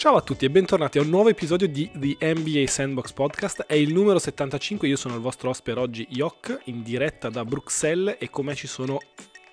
[0.00, 3.64] Ciao a tutti e bentornati a un nuovo episodio di The NBA Sandbox Podcast.
[3.64, 8.16] È il numero 75, io sono il vostro ospite oggi, Yok, in diretta da Bruxelles
[8.18, 8.98] e con me ci sono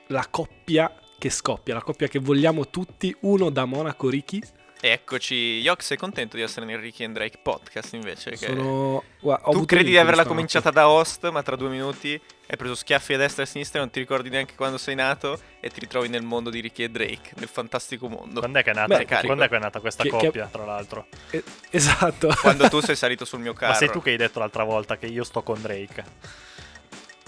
[0.07, 4.41] la coppia che scoppia, la coppia che vogliamo tutti, uno da Monaco, Ricky.
[4.79, 8.31] Eccoci, Yok, sei contento di essere nel Ricky and Drake podcast invece?
[8.31, 9.03] Che Sono...
[9.19, 12.19] Guarda, tu credi di averla cominciata da host, ma tra due minuti
[12.49, 15.39] hai preso schiaffi a destra e a sinistra, non ti ricordi neanche quando sei nato
[15.59, 18.39] e ti ritrovi nel mondo di Ricky e Drake, nel fantastico mondo.
[18.39, 20.63] Quando è che è nata, Beh, quando è che è nata questa Che- coppia, tra
[20.63, 21.07] l'altro?
[21.31, 22.29] Eh, esatto.
[22.39, 23.71] Quando tu sei salito sul mio carro.
[23.71, 26.03] Ma sei tu che hai detto l'altra volta che io sto con Drake?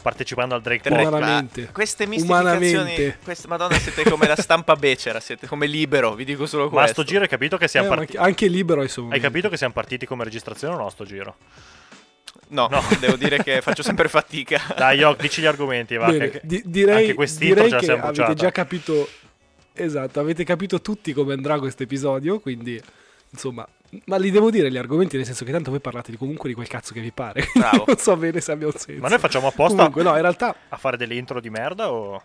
[0.01, 1.69] Partecipando al Drake ma Umanamente.
[1.71, 6.63] Queste mistificazioni, queste, madonna, siete come la stampa becera, siete come libero, vi dico solo
[6.63, 7.01] Ma a questo.
[7.01, 8.17] sto giro hai capito che Eh, siamo ma partiti?
[8.17, 11.35] anche- libero suoi Hai capito che siamo partiti come registrazione o no a sto giro?
[12.49, 12.81] No, No.
[12.99, 14.59] devo dire che faccio sempre fatica.
[14.75, 16.07] Dai, Yok, dici gli argomenti, va.
[16.07, 18.33] Bene, che- di- direi, anche quest'intro direi che avete bruciata.
[18.33, 19.07] già capito
[19.73, 22.81] esatto, avete capito tutti come andrà questo episodio, quindi
[23.31, 23.67] insomma,
[24.05, 26.55] ma li devo dire gli argomenti nel senso che tanto voi parlate di comunque di
[26.55, 27.47] quel cazzo che vi pare.
[27.53, 27.85] Bravo.
[27.87, 29.01] non so bene se abbia un senso.
[29.01, 32.21] Ma noi facciamo apposta Comunque no, in realtà a fare delle intro di merda o...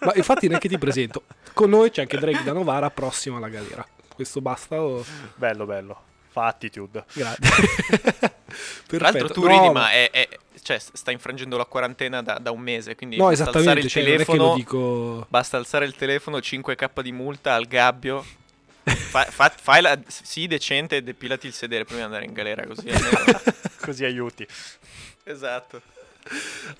[0.00, 1.24] ma infatti neanche ti presento.
[1.52, 3.86] Con noi c'è anche Drake da Novara prossimo alla galera.
[4.14, 6.00] Questo basta o bello, bello.
[6.28, 7.04] Fa attitude.
[7.12, 8.34] grazie.
[8.86, 10.28] Tra l'altro tu No, ridi, ma- è, è-
[10.62, 13.92] cioè, sta infrangendo la quarantena da, da un mese, quindi No, basta alzare esattamente, il
[13.92, 18.24] cioè, telefono, dico basta alzare il telefono, 5k di multa al gabbio.
[18.94, 22.64] Fa, fa- fai la, sii decente e depilati il sedere prima di andare in galera
[22.66, 22.86] così
[23.80, 24.46] Così aiuti.
[25.24, 25.82] Esatto.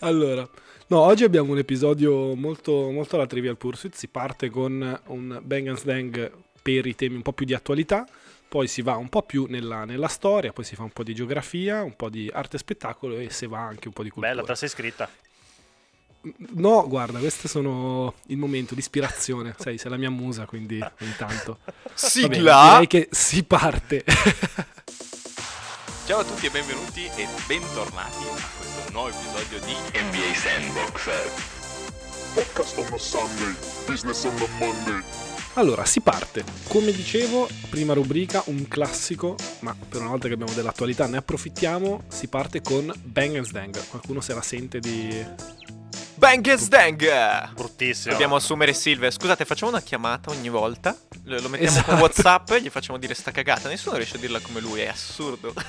[0.00, 0.48] Allora,
[0.88, 3.94] no, oggi abbiamo un episodio molto, molto alla Trivial Pursuit.
[3.94, 6.32] Si parte con un Bang and Slang
[6.62, 8.06] per i temi un po' più di attualità,
[8.48, 11.14] poi si va un po' più nella, nella storia, poi si fa un po' di
[11.14, 14.32] geografia, un po' di arte e spettacolo e se va anche un po' di cultura.
[14.32, 15.08] Bella, te la sei scritta.
[16.54, 19.54] No, guarda, questo sono il momento di ispirazione.
[19.58, 21.58] Sai, sei la mia musa, quindi ogni tanto.
[21.64, 22.70] Va bene, Sigla!
[22.70, 24.04] direi che si parte.
[26.06, 31.10] Ciao a tutti e benvenuti e bentornati a questo nuovo episodio di NBA Sandbox.
[32.34, 33.54] Podcast on a Sunday,
[33.86, 35.02] business on a Monday.
[35.54, 36.44] Allora, si parte.
[36.68, 42.04] Come dicevo, prima rubrica, un classico, ma per una volta che abbiamo dell'attualità ne approfittiamo,
[42.08, 43.88] si parte con Bang and Stang.
[43.88, 45.24] Qualcuno se la sente di...
[46.16, 47.52] Bang and Stang!
[47.52, 48.12] Bruttissimo.
[48.12, 49.12] Dobbiamo assumere Silver.
[49.12, 50.96] Scusate, facciamo una chiamata ogni volta.
[51.24, 51.90] Lo, lo mettiamo Esatto.
[51.90, 53.68] con WhatsApp e gli facciamo dire sta cagata.
[53.68, 55.52] Nessuno riesce a dirla come lui, è assurdo.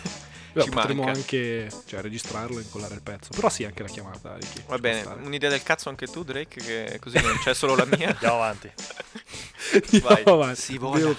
[0.54, 1.20] Beh, Ci potremmo manca.
[1.20, 3.30] anche cioè, registrarlo e incollare il pezzo.
[3.36, 4.64] Però sì, anche la chiamata, Ricky.
[4.68, 7.86] Va Ci bene, un'idea del cazzo anche tu, Drake, che così non c'è solo la
[7.86, 8.10] mia.
[8.16, 8.72] Andiamo avanti.
[9.74, 10.24] Andiamo Vai.
[10.26, 11.14] avanti, Si vola.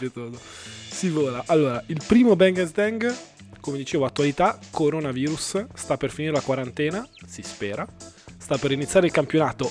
[0.89, 1.43] Si vola.
[1.47, 3.17] Allora, il primo Bang and Stang,
[3.61, 7.87] come dicevo, attualità, coronavirus, sta per finire la quarantena, si spera,
[8.49, 9.71] sta per iniziare il campionato,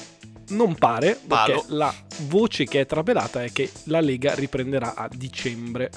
[0.50, 1.52] non pare, Palo.
[1.52, 1.92] perché la
[2.28, 5.90] voce che è trapelata è che la Lega riprenderà a dicembre.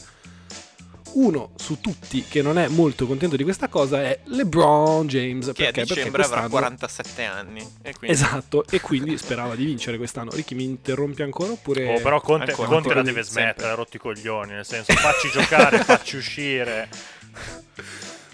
[1.12, 5.50] Uno su tutti che non è molto contento di questa cosa è LeBron James, Che
[5.50, 6.48] a perché, perché dicembre avrà quest'anno...
[6.48, 7.60] 47 anni.
[7.82, 10.30] E quindi Esatto, e quindi sperava di vincere quest'anno.
[10.30, 11.86] Ricky mi interrompi ancora oppure...
[11.86, 14.52] Oh, però Conte, ancora, Conte ancora la deve smettere, ha rotto i coglioni.
[14.52, 16.88] Nel senso, facci giocare, facci uscire.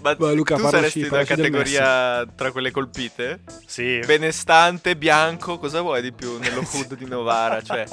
[0.06, 3.41] Ma Vai, Luca, tu saresti del categoria tra quelle colpite?
[3.67, 3.99] Sì.
[4.06, 7.61] Benestante, bianco, cosa vuoi di più nello hood di Novara?
[7.61, 7.84] Cioè,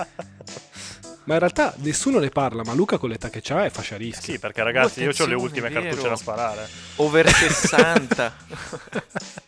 [1.23, 4.33] Ma in realtà nessuno ne parla, ma Luca con l'età che c'ha è fascia rischi.
[4.33, 6.69] Sì, perché ragazzi, io ho le ultime cartucce da sparare.
[6.97, 8.35] over 60.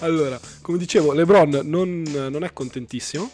[0.00, 3.30] Allora, come dicevo, LeBron non, non è contentissimo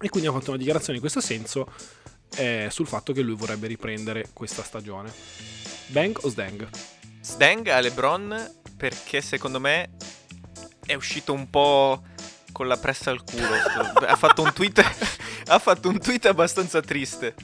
[0.00, 1.70] e quindi ha fatto una dichiarazione in questo senso
[2.36, 5.12] eh, sul fatto che lui vorrebbe riprendere questa stagione.
[5.88, 6.68] Bang o Sdang?
[7.22, 9.90] Stang a LeBron perché secondo me
[10.84, 12.02] è uscito un po'
[12.50, 13.46] con la pressa al culo.
[14.06, 14.84] ha fatto un tweet
[15.46, 17.34] ha fatto un tweet abbastanza triste.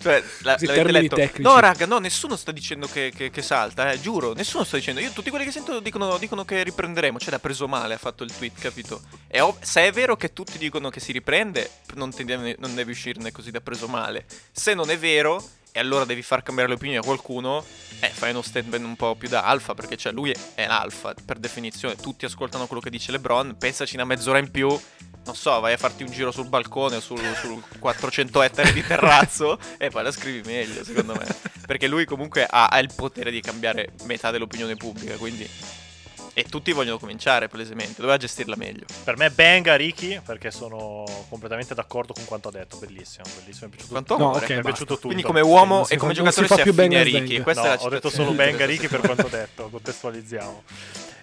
[0.00, 1.16] Cioè, la, l'avete letto?
[1.16, 1.40] tecnici.
[1.40, 5.00] No, raga, no, nessuno sta dicendo che, che- che salta, eh, giuro, nessuno sta dicendo.
[5.00, 8.22] Io tutti quelli che sento dicono, dicono che riprenderemo, cioè l'ha preso male, ha fatto
[8.22, 9.00] il tweet, capito?
[9.28, 12.90] E ov- se è vero che tutti dicono che si riprende, non, deve- non devi
[12.90, 14.26] uscirne così da preso male.
[14.52, 15.42] Se non è vero,
[15.76, 17.64] e allora devi far cambiare le opinioni a qualcuno,
[17.98, 21.40] eh, fai uno statement un po' più da alfa, perché cioè lui è l'alfa, per
[21.40, 25.72] definizione, tutti ascoltano quello che dice LeBron, pensaci una mezz'ora in più, non so, vai
[25.72, 30.04] a farti un giro sul balcone o sul, sul 400 ettari di terrazzo e poi
[30.04, 31.26] la scrivi meglio, secondo me.
[31.66, 35.50] Perché lui comunque ha, ha il potere di cambiare metà dell'opinione pubblica, quindi...
[36.36, 38.84] E tutti vogliono cominciare, palesemente, doveva gestirla meglio.
[39.04, 42.76] Per me benga Ricky perché sono completamente d'accordo con quanto ha detto.
[42.78, 43.66] Bellissimo, bellissimo.
[43.68, 44.44] Mi è piaciuto, Quanto No, amore.
[44.44, 44.68] ok, mi è basta.
[44.70, 45.06] piaciuto tutto.
[45.06, 47.12] Quindi come uomo si e come non giocatore si si, fa più affine a Bang
[47.12, 47.32] Ricky.
[47.34, 47.42] Bang.
[47.44, 50.62] Questa No, è la ho detto solo benga Ricky per quanto ho detto, contestualizziamo.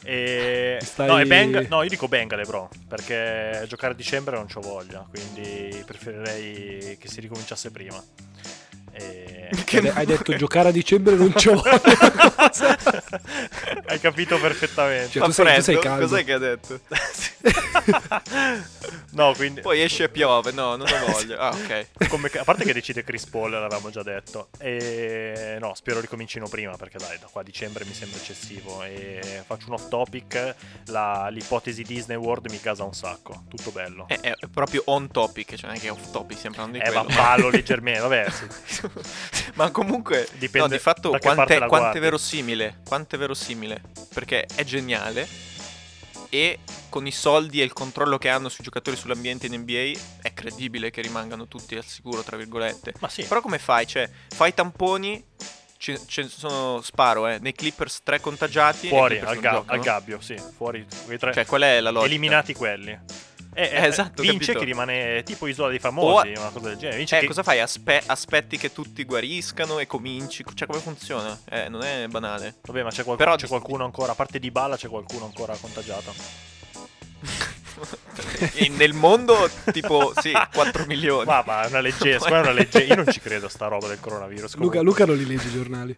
[0.04, 0.80] E...
[0.82, 4.62] Stai- No, e benga, no, io dico benga LeBron perché giocare a dicembre non c'ho
[4.62, 8.02] voglia, quindi preferirei che si ricominciasse prima.
[8.94, 9.50] E...
[9.66, 11.82] Che Hai- Hai detto giocare a dicembre non ci vuole.
[13.86, 15.10] Hai capito perfettamente.
[15.12, 16.08] Cioè, tu sei- tu sei caldo.
[16.08, 16.80] Cos'è che ha detto?
[19.12, 19.62] no, quindi...
[19.62, 20.52] Poi esce e piove.
[20.52, 21.38] No, non lo voglio.
[21.38, 22.08] Ah, ok.
[22.08, 24.50] come- a parte che decide Chris Paul, l'avevamo già detto.
[24.60, 28.84] E no, spero ricomincino prima perché dai, da qua a dicembre mi sembra eccessivo.
[28.84, 30.56] E faccio un off topic.
[30.88, 33.44] la- l'ipotesi Disney World mi casa un sacco.
[33.50, 34.06] Tutto bello.
[34.08, 36.92] È, è proprio on topic, cioè non è che è off topic, parlando di Eh,
[36.92, 37.22] ma quello.
[37.22, 38.81] ballo leggermente, vabbè, sì.
[39.56, 42.80] Ma comunque, Dipende no, di fatto, quanto è, quanto è verosimile?
[42.86, 43.82] Quanto è verosimile?
[44.14, 45.28] Perché è geniale
[46.34, 50.34] e con i soldi e il controllo che hanno sui giocatori sull'ambiente in NBA è
[50.34, 52.94] credibile che rimangano tutti al sicuro, tra virgolette.
[53.00, 53.24] Ma sì.
[53.24, 53.86] Però come fai?
[53.86, 55.24] Cioè, fai tamponi,
[55.78, 58.88] ce, ce sono, sparo, eh, nei Clippers tre contagiati.
[58.88, 60.42] Fuori, al, ga- al gabbio, sì.
[60.56, 60.86] Fuori.
[61.18, 61.34] tre.
[61.34, 62.10] Cioè, qual è la logica?
[62.10, 62.98] Eliminati quelli.
[63.54, 64.60] E, Eh, esatto, vince capito.
[64.60, 66.98] chi rimane tipo Isola dei Famosi, O- una cosa del genere.
[66.98, 67.60] Vince Eh, chi- cosa fai?
[67.60, 70.44] Aspe- aspetti che tutti guariscano e cominci?
[70.54, 71.38] Cioè, come funziona?
[71.50, 72.56] Eh, non è banale.
[72.62, 75.54] Vabbè, ma c'è, qualcuno, Però- c'è qualcuno ancora, a parte di Balla, c'è qualcuno ancora
[75.60, 76.14] contagiato.
[78.78, 81.26] Nel mondo, tipo, sì, 4 milioni.
[81.26, 82.94] Ma, ma è una leggenda, è una leggenda.
[82.96, 84.56] Io non ci credo a sta roba del coronavirus.
[84.56, 84.82] Luca, comunque.
[84.84, 85.96] Luca non li legge i giornali.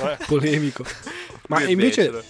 [0.00, 0.84] Eh, Polemico.
[1.48, 2.22] Ma invece, becero.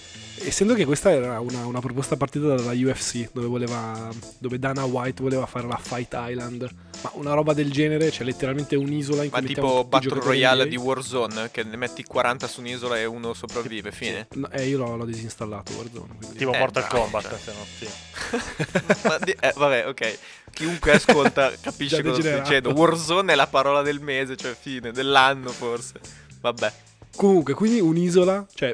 [0.42, 4.08] Essendo che questa era una, una proposta partita dalla UFC, dove, voleva,
[4.38, 6.68] dove Dana White voleva fare la Fight Island,
[7.02, 10.68] ma una roba del genere, cioè letteralmente un'isola in Ma cui mettiamo tipo Battle Royale
[10.68, 14.26] di Warzone, che ne metti 40 su un'isola e uno sopravvive, fine.
[14.34, 16.14] No, eh, io l'ho, l'ho disinstallato Warzone.
[16.18, 17.28] quindi- tipo Eh, Mortal bravo, Kombat.
[17.28, 17.38] cioè.
[17.38, 19.06] se no, sì.
[19.08, 20.18] Ma di- eh, vabbè, ok.
[20.52, 22.70] Chiunque ascolta capisce cosa sto dicendo.
[22.72, 25.94] Warzone è la parola del mese, cioè fine, dell'anno forse.
[26.40, 26.72] Vabbè.
[27.16, 28.72] Comunque, quindi un'isola, cioè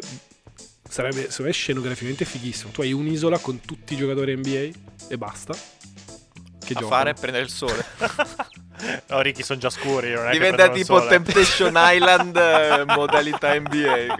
[0.94, 2.70] sarebbe secondo me scenograficamente fighissimo.
[2.70, 5.52] Tu hai un'isola con tutti i giocatori NBA e basta.
[5.54, 6.88] Che a giocano.
[6.88, 7.84] fare è prendere il sole.
[9.06, 10.12] No, Ricky sono già scuri.
[10.12, 11.08] Non è Diventa tipo sole.
[11.08, 14.16] Temptation Island eh, modalità NBA.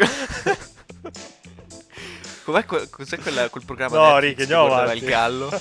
[2.45, 4.99] Com'è que- cos'è quella- quel programma No, Netflix Ricky, andiamo avanti.
[4.99, 5.61] il gallo?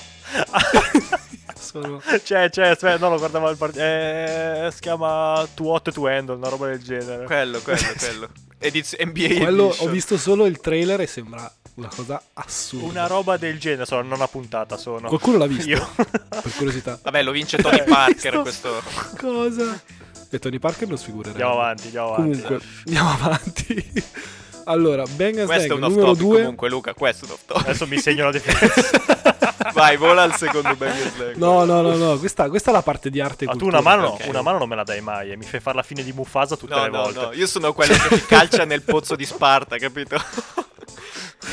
[1.58, 6.06] Sono- C'è, c'è, aspetta, no, lo guardavo al part- eh, si chiama Too Hot to
[6.06, 7.24] Handle, una roba del genere.
[7.24, 8.28] quello, quello, quello.
[8.66, 9.88] Ediz- NBA Quello Edition.
[9.88, 12.86] ho visto solo il trailer e sembra una cosa assurda.
[12.86, 15.08] Una roba del genere, sono non una puntata sono.
[15.08, 15.68] Qualcuno l'ha visto?
[15.68, 15.88] Io.
[15.96, 16.98] Per curiosità.
[17.02, 18.42] Vabbè, lo vince Tony Parker Visto?
[18.42, 18.82] questo.
[19.18, 19.82] Cosa?
[20.30, 21.30] E Tony Parker non sfigurerà.
[21.30, 22.40] Andiamo avanti, andiamo avanti.
[22.42, 23.92] Comunque, andiamo avanti.
[24.64, 26.38] allora, Bang Questo è Dang un off topic 2.
[26.40, 27.66] comunque, Luca, questo è un off topic.
[27.68, 29.32] Adesso mi segno la differenza.
[29.74, 31.36] Vai, vola al secondo Bang Slang.
[31.36, 33.80] No, no, no, no, questa, questa è la parte di arte Ma tu cultura.
[33.80, 34.26] una mano, ok.
[34.28, 36.56] una mano non me la dai mai e mi fai fare la fine di Mufasa
[36.56, 37.20] tutte No, le no, volte.
[37.20, 40.16] no, io sono quello che ti calcia nel pozzo di Sparta, capito?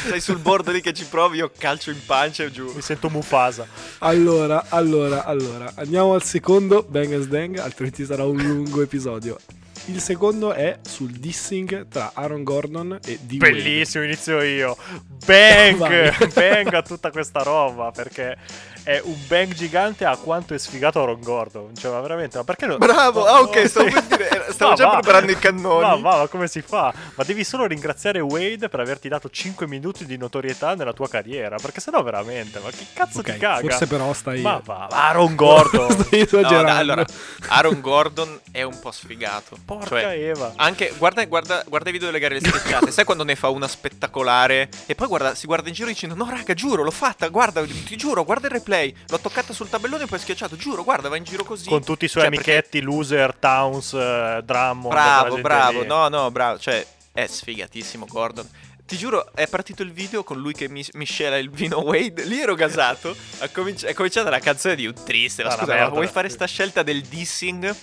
[0.07, 2.71] Sei sul bordo lì che ci provi, io calcio in pancia e giù.
[2.73, 3.67] Mi sento Mufasa.
[3.99, 9.37] Allora, allora, allora, andiamo al secondo Bang Dang, altrimenti sarà un lungo episodio.
[9.85, 13.37] Il secondo è sul dissing tra Aaron Gordon e D.
[13.39, 13.51] Wade.
[13.51, 14.77] Bellissimo, inizio io.
[15.25, 16.27] Bang!
[16.33, 18.37] Bang a tutta questa roba perché
[18.83, 21.75] è un bang gigante a quanto è sfigato Aaron Gordon.
[21.75, 22.77] Cioè, ma veramente, ma perché no?
[22.77, 23.93] Bravo, no, ah ok, no, stavo, sì.
[23.93, 24.91] per dire, stavo Ma già va.
[24.99, 25.81] preparando i cannoni.
[25.87, 26.93] Ma va, ma come si fa?
[27.15, 31.57] Ma devi solo ringraziare Wade per averti dato 5 minuti di notorietà nella tua carriera.
[31.57, 33.59] Perché sennò veramente, ma che cazzo Ok, ti caga?
[33.61, 34.41] forse però stai...
[34.41, 35.89] Ma va, Aaron Gordon.
[36.07, 36.63] stai No, esagerando.
[36.63, 37.05] dai, allora,
[37.49, 39.57] Aaron Gordon è un po' sfigato.
[39.63, 40.53] Porca Cioè, Eva.
[40.55, 42.91] Anche, guarda, guarda, guarda i video delle gare schiacciate.
[42.91, 44.69] Sai quando ne fa una spettacolare?
[44.85, 47.27] E poi guarda, si guarda in giro dicendo: No, raga, giuro, l'ho fatta.
[47.29, 48.69] Guarda, ti giuro, guarda il replay.
[49.07, 50.55] L'ho toccata sul tabellone e poi schiacciato.
[50.55, 51.67] Giuro, guarda, va in giro così.
[51.67, 54.87] Con tutti i suoi Cioè, perché- amichetti, loser, Towns, eh, Drummond.
[54.93, 55.81] Bravo, bravo.
[55.81, 55.87] lì.
[55.87, 56.57] No, no, bravo.
[56.59, 58.47] Cioè, è sfigatissimo, Gordon.
[58.85, 62.23] Ti giuro, è partito il video con lui che mi- miscela il vino Wade.
[62.25, 63.15] Lì ero gasato.
[63.53, 65.43] Cominci- è cominciata la canzone di un triste.
[65.43, 67.73] Ma Ah, scusa, ma vuoi fare sta scelta del dissing?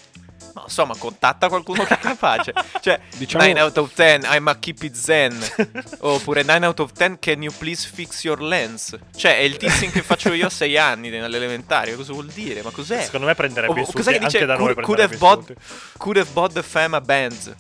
[0.55, 2.53] No, insomma, contatta qualcuno che è capace.
[2.81, 5.39] Cioè, Diciamo- 9 out of 10, I'm a keep it zen.
[6.01, 8.97] Oppure 9 out of 10, can you please fix your lens?
[9.15, 11.95] Cioè, è il dissing che faccio io a 6 anni nell'elementare.
[11.95, 12.63] Cosa vuol dire?
[12.63, 13.03] Ma cos'è?
[13.03, 14.37] Secondo me prenderebbe O- insulti cos'è che dice?
[14.39, 15.53] anche da noi Could, have bought,
[15.99, 17.53] could have bought the fama bands.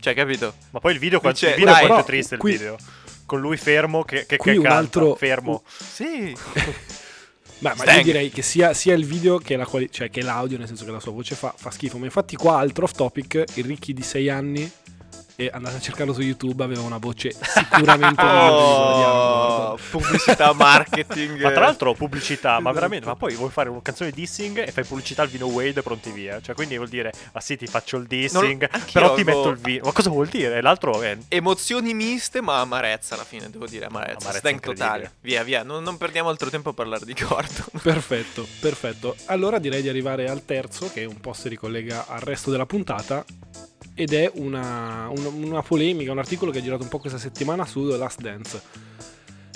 [0.00, 0.54] Cioè, capito?
[0.70, 2.76] Ma poi il video, quanto, Dice, il video dai, quanto è triste il qui- video.
[3.24, 5.62] Con lui fermo che, che, Qui che un canta, altro- fermo.
[5.66, 6.36] Sì.
[7.62, 10.58] Beh, ma io direi che sia, sia il video che, la quali- cioè che l'audio,
[10.58, 11.96] nel senso che la sua voce fa, fa schifo.
[11.96, 14.68] Ma infatti qua, altro off topic, il Ricky di 6 anni,
[15.46, 18.22] e andate a cercarlo su YouTube, aveva una voce sicuramente
[18.92, 21.40] Oh, pubblicità, marketing.
[21.42, 24.84] Ma tra l'altro pubblicità, ma veramente, ma poi vuoi fare una canzone dissing e fai
[24.84, 26.40] pubblicità al vino Wade e pronti via.
[26.40, 29.48] Cioè, quindi vuol dire, ma sì, ti faccio il dissing, Non- però ti avevo- metto
[29.50, 29.82] il vino.
[29.84, 30.60] Ma cosa vuol dire?
[30.60, 33.86] L'altro è Emozioni miste, ma amarezza alla fine, devo dire.
[33.86, 34.18] Amarezza.
[34.28, 35.12] Amarezza Stank totale.
[35.20, 35.62] Via, via.
[35.62, 37.66] Non, non perdiamo altro tempo a parlare di Gordon.
[37.82, 39.16] Perfetto, perfetto.
[39.26, 43.24] Allora direi di arrivare al terzo, che un po' si ricollega al resto della puntata.
[43.94, 47.66] Ed è una, una- una polemica, un articolo che è girato un po' questa settimana
[47.66, 48.62] su The Last Dance.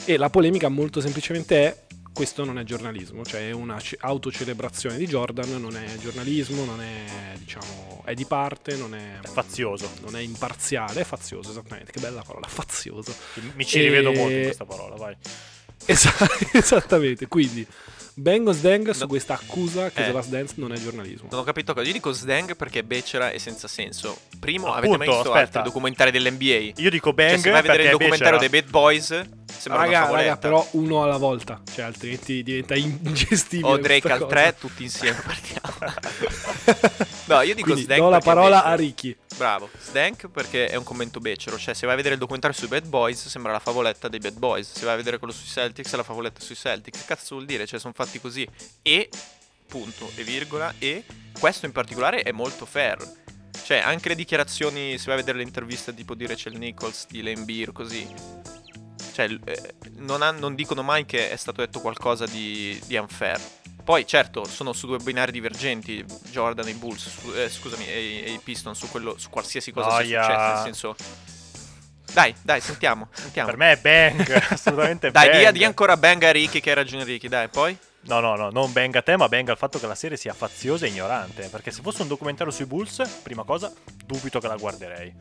[0.04, 4.96] E la polemica molto semplicemente è questo non è giornalismo, cioè è una ce- autocelebrazione
[4.96, 9.90] di Jordan, non è giornalismo, non è diciamo è di parte, non è, È fazioso.
[10.02, 13.12] non è imparziale, è fazioso esattamente, che bella parola, fazioso.
[13.56, 15.16] Mi ci E- rivedo molto in questa parola, vai.
[15.84, 16.14] Esa-
[16.52, 17.66] esattamente, quindi
[18.18, 19.06] Bang o Sdang su No.
[19.08, 20.06] questa accusa che Eh.
[20.06, 21.28] The Last Dance non è giornalismo.
[21.30, 21.86] Non ho capito cosa.
[21.86, 24.16] Io dico Sdang perché è becera e senza senso.
[24.40, 25.58] Primo, Appunto, avete mai visto aspetta.
[25.58, 26.72] altri documentari dell'NBA?
[26.80, 28.50] Io dico Cioè, bang se vai a vedere il documentario becera.
[28.50, 33.68] dei Bad Boys, sembra Raga, raga, però uno alla volta, cioè altrimenti diventa ingestibile.
[33.68, 34.30] O Drake al cosa.
[34.30, 35.74] 3, tutti insieme partiamo.
[37.26, 39.16] no, io dico Quindi Sdank do la parola a Ricky.
[39.36, 41.58] Bravo, Sdank perché è un commento becero.
[41.58, 44.38] Cioè, se vai a vedere il documentario sui Bad Boys, sembra la favoletta dei Bad
[44.38, 44.72] Boys.
[44.72, 47.00] Se vai a vedere quello sui Celtics, è la favoletta sui Celtics.
[47.00, 47.66] Che cazzo vuol dire?
[47.66, 48.48] Cioè, sono fatti così.
[48.80, 49.10] E,
[49.66, 51.04] punto, e virgola, e
[51.38, 52.98] questo in particolare è molto fair.
[53.62, 57.22] Cioè, anche le dichiarazioni, se vai a vedere le interviste tipo di Rachel Nichols, di
[57.22, 58.06] Lane Beer, così.
[59.16, 63.40] Cioè, eh, non, han- non dicono mai che è stato detto qualcosa di, di unfair.
[63.82, 67.98] Poi, certo, sono su due binari divergenti, Jordan e i Bulls, su- eh, scusami, e,
[67.98, 70.22] i- e i Piston, su, quello, su qualsiasi cosa sia Noia.
[70.22, 70.96] successa, nel senso...
[72.12, 73.48] Dai, dai, sentiamo, sentiamo.
[73.48, 75.38] Per me è bang, assolutamente Dai, bang.
[75.38, 77.76] dia, di ancora bang a Ricky che hai ragione Ricky, dai, poi...
[78.02, 80.32] No, no, no, non bang a te, ma bang al fatto che la serie sia
[80.34, 81.48] faziosa e ignorante.
[81.48, 83.72] Perché se fosse un documentario sui Bulls, prima cosa,
[84.04, 85.12] dubito che la guarderei.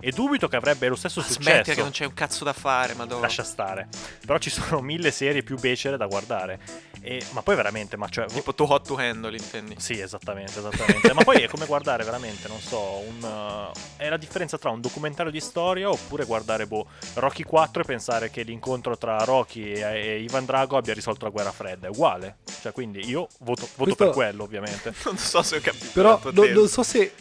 [0.00, 1.76] E dubito che avrebbe lo stesso Smettila successo.
[1.76, 3.22] che non c'è un cazzo da fare, madonna.
[3.22, 3.88] Lascia stare.
[4.20, 6.58] Però ci sono mille serie più becere da guardare.
[7.02, 8.26] E- ma poi veramente, ma cioè...
[8.26, 9.76] Tipo too hot to handle, intendi?
[9.78, 11.12] Sì, esattamente, esattamente.
[11.12, 14.80] Ma poi è come guardare veramente, non so, un, uh, è la differenza tra un
[14.80, 19.82] documentario di storia oppure guardare boh, Rocky 4 e pensare che l'incontro tra Rocky e,
[19.82, 21.86] e Ivan Drago abbia risolto la guerra fredda.
[21.86, 22.38] È uguale.
[22.60, 24.92] Cioè, quindi io voto, voto Questo- per quello, ovviamente.
[25.10, 25.90] Non so se ho capito.
[25.92, 27.12] Però non so se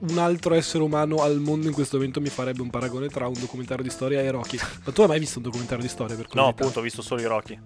[0.00, 3.34] un altro essere umano al mondo in questo momento mi farebbe un paragone tra un
[3.38, 4.58] documentario di storia e Rocky.
[4.84, 7.20] Ma tu hai mai visto un documentario di storia per No, appunto, ho visto solo
[7.20, 7.58] i Rocky.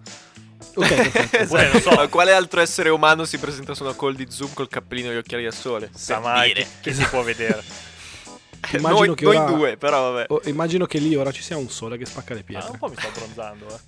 [0.74, 1.42] Ok, perfetto.
[1.54, 1.90] Oppure, non so.
[1.92, 5.14] Ma quale altro essere umano si presenta su una call di Zoom col cappellino e
[5.14, 5.90] gli occhiali da sole?
[5.94, 6.66] Sa Per mai dire.
[6.80, 7.62] chi, chi si può vedere.
[8.72, 10.26] Immagino noi, che noi ora- due, però vabbè.
[10.28, 12.70] Oh, immagino che lì ora ci sia un sole che spacca le Ah, pietre.
[12.70, 13.78] un po' mi sto abbronzando, eh.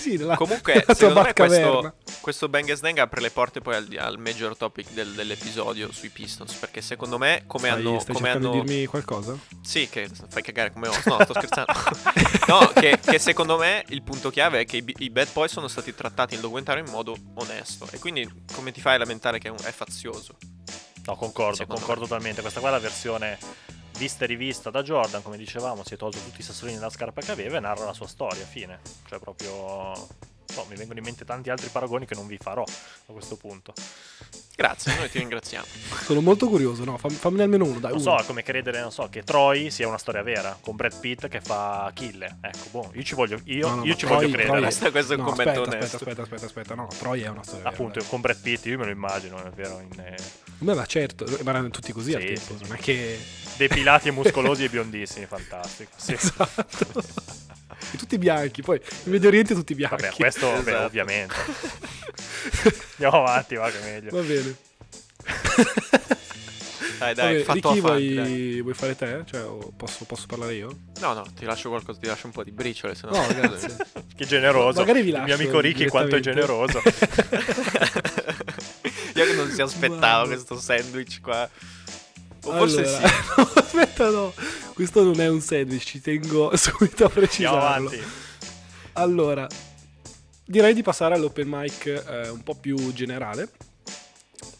[0.00, 3.74] Sì, nella, Comunque, nella tua secondo me questo, questo Bang Snang apre le porte poi
[3.76, 6.52] al, al major topic del- dell'episodio sui Pistons.
[6.54, 8.00] Perché secondo me, come Stai, hanno.
[8.00, 9.36] stai come cercando hanno di dirmi qualcosa?
[9.62, 11.08] Sì, che fai cagare come osso.
[11.16, 11.72] No, sto scherzando.
[12.48, 15.68] no, che, che secondo me il punto chiave è che i, i Bad Boy sono
[15.68, 17.86] stati trattati nel documentario in modo onesto.
[17.90, 20.36] E quindi come ti fai a lamentare che è, un- è fazioso?
[21.06, 22.40] No, concordo, Secondo concordo totalmente.
[22.40, 23.38] Questa qua è la versione
[24.00, 27.20] vista e rivista da Jordan, come dicevamo, si è tolto tutti i sassolini dalla scarpa
[27.20, 28.78] che aveva e narra la sua storia, fine.
[29.06, 29.92] Cioè proprio...
[30.56, 33.72] No, mi vengono in mente tanti altri paragoni che non vi farò a questo punto.
[34.56, 35.64] Grazie, noi ti ringraziamo.
[36.02, 36.98] Sono molto curioso, no?
[36.98, 37.92] Fam- fammene almeno uno, dai.
[37.92, 38.16] Non uno.
[38.18, 41.28] so, è come credere, non so, che Troy sia una storia vera, con Brad Pitt
[41.28, 42.38] che fa Achille.
[42.42, 44.60] Ecco, boh, io ci voglio, io, No, no, io ci Troy- voglio Troy credere.
[44.60, 45.96] Questo- questo è un No, commento aspetta, onesto.
[45.96, 48.08] aspetta, aspetta, aspetta, aspetta, no, Troy è una storia vera, Appunto, dai.
[48.08, 50.16] con Brad Pitt io me lo immagino, è vero, in, eh,
[50.58, 52.62] Beh, ma certo, ma erano tutti così al Sì, tempo, sì, sì.
[52.64, 53.18] non è che...
[53.56, 55.90] depilati e muscolosi e biondissimi, fantastico.
[55.96, 56.12] Sì.
[56.20, 57.48] Esatto.
[57.92, 60.02] E tutti bianchi, poi in Medio Oriente tutti bianchi.
[60.02, 60.84] Vabbè, questo beh, Esatto.
[60.84, 61.34] ovviamente.
[63.00, 64.10] Andiamo avanti, va che è meglio.
[64.10, 64.56] Va bene.
[67.00, 68.26] Dai, dai, Vabbè, fatto Ricky, fatti, dai.
[68.26, 69.22] vuoi, vuoi fare te?
[69.24, 69.40] Cioè,
[69.74, 70.80] posso, posso parlare io?
[71.00, 73.12] No, no, ti lascio qualcosa, ti lascio un po' di briciole, se no...
[73.12, 73.74] No, grazie.
[74.14, 74.80] Che generoso.
[74.80, 76.82] Magari vi Il mio lascio amico Ricky quanto è generoso.
[79.14, 80.26] Io che non si aspettavo Guarda.
[80.26, 81.48] questo sandwich qua.
[82.44, 83.14] O forse Allora- sì.
[83.36, 84.32] no, aspetta, no.
[84.74, 87.92] Questo non è un sandwich, ci tengo subito a precisarlo.
[88.94, 89.46] Allora,
[90.44, 93.50] direi di passare all'open mic eh, un po' più generale,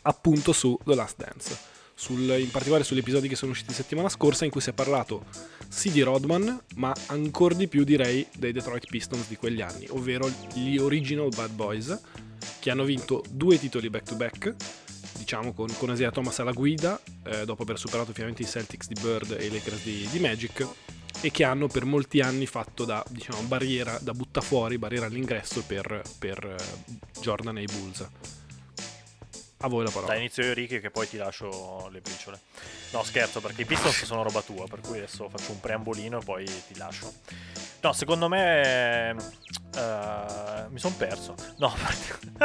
[0.02, 1.58] appunto su The Last Dance.
[1.94, 5.25] Sul- in particolare sugli episodi che sono usciti settimana scorsa in cui si è parlato
[5.68, 10.30] sì di Rodman, ma ancora di più direi dei Detroit Pistons di quegli anni, ovvero
[10.54, 11.99] gli original Bad Boys,
[12.58, 14.54] che hanno vinto due titoli back to back,
[15.30, 19.00] diciamo con, con Isaiah Thomas alla guida, eh, dopo aver superato finalmente i Celtics di
[19.00, 20.66] Bird e i Lakers di, di Magic,
[21.20, 26.02] e che hanno per molti anni fatto da diciamo, barriera, da buttafuori, barriera all'ingresso per,
[26.18, 28.08] per eh, Jordan e i Bulls.
[29.62, 30.12] A voi la parola.
[30.12, 32.38] Dai, inizio io Ricky che poi ti lascio le briciole.
[32.93, 36.25] No, scherzo, perché i Pistons sono roba tua, per cui adesso faccio un preambolino e
[36.25, 37.12] poi ti lascio.
[37.83, 39.11] No, secondo me...
[39.76, 41.35] eh, mi sono perso.
[41.59, 41.73] No,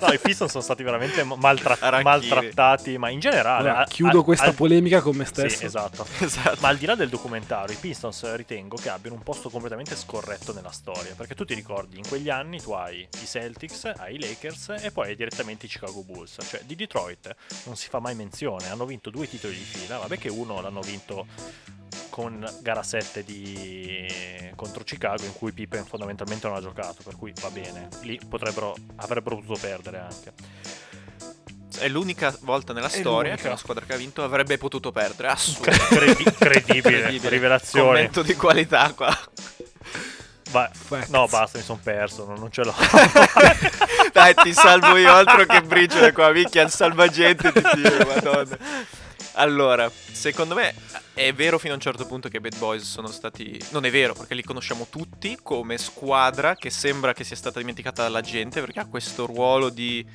[0.00, 2.02] no, i Pistons sono stati veramente maltra- Arachidi.
[2.28, 3.68] maltrattati, ma in generale...
[3.68, 5.56] Allora, chiudo a- questa al- polemica con me stesso.
[5.56, 6.04] Sì, esatto.
[6.18, 6.58] Esatto.
[6.60, 10.52] Ma al di là del documentario, i Pistons ritengo che abbiano un posto completamente scorretto
[10.52, 11.14] nella storia.
[11.16, 14.90] Perché tu ti ricordi, in quegli anni tu hai i Celtics, hai i Lakers e
[14.90, 16.36] poi hai direttamente direttamente i Chicago Bulls.
[16.40, 17.34] Cioè, di Detroit
[17.64, 18.68] non si fa mai menzione.
[18.68, 19.98] Hanno vinto due titoli di fila.
[19.98, 21.26] Vabbè, che uno l'hanno vinto
[22.08, 24.06] con gara 7 di...
[24.56, 27.02] contro Chicago, in cui Pippen fondamentalmente non ha giocato.
[27.02, 27.88] Per cui va bene.
[28.02, 30.32] Lì potrebbero, avrebbero potuto perdere anche.
[31.76, 33.42] È l'unica volta nella È storia l'unica.
[33.42, 35.28] che una squadra che ha vinto avrebbe potuto perdere.
[35.28, 35.70] Assurdo.
[35.70, 37.86] Credi- credibile, rivelazione.
[37.86, 39.16] Commento di qualità qua.
[40.54, 41.08] Va- Facts.
[41.08, 42.24] no, basta, mi sono perso.
[42.24, 42.72] Non, non ce l'ho.
[44.12, 48.56] Dai, ti salvo io, altro che briciole qua, minchia, il salvagente ti tiro, madonna.
[49.32, 50.72] Allora, secondo me
[51.12, 53.60] è vero fino a un certo punto che i Bad Boys sono stati...
[53.70, 58.02] Non è vero, perché li conosciamo tutti come squadra che sembra che sia stata dimenticata
[58.02, 60.06] dalla gente, perché ha questo ruolo di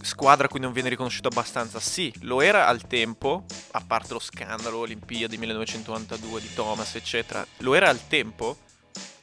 [0.00, 1.78] squadra a cui non viene riconosciuto abbastanza.
[1.78, 7.46] Sì, lo era al tempo, a parte lo scandalo Olimpiadi 1992 di Thomas, eccetera.
[7.58, 8.56] Lo era al tempo,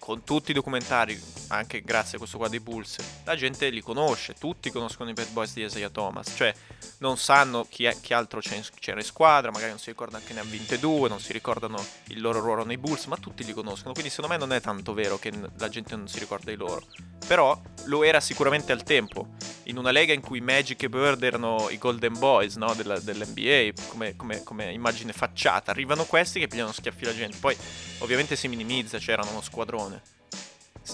[0.09, 4.33] con tutti i documentari, anche grazie a questo qua dei Bulls, la gente li conosce,
[4.33, 6.53] tutti conoscono i Bad Boys di Isaiah Thomas, cioè
[6.99, 10.39] non sanno chi, è- chi altro c'era in squadra, magari non si ricordano che ne
[10.41, 13.93] ha vinte due, non si ricordano il loro ruolo nei Bulls, ma tutti li conoscono,
[13.93, 16.85] quindi secondo me non è tanto vero che la gente non si ricorda di loro.
[17.27, 19.29] Però lo era sicuramente al tempo,
[19.63, 23.71] in una lega in cui Magic e Bird erano i Golden Boys no, della- dell'NBA,
[23.89, 27.55] come, come- come immagine facciata, arrivano questi che pigliano schiaffi la gente, poi
[27.99, 30.01] ovviamente si minimizza, cioè erano uno squadrone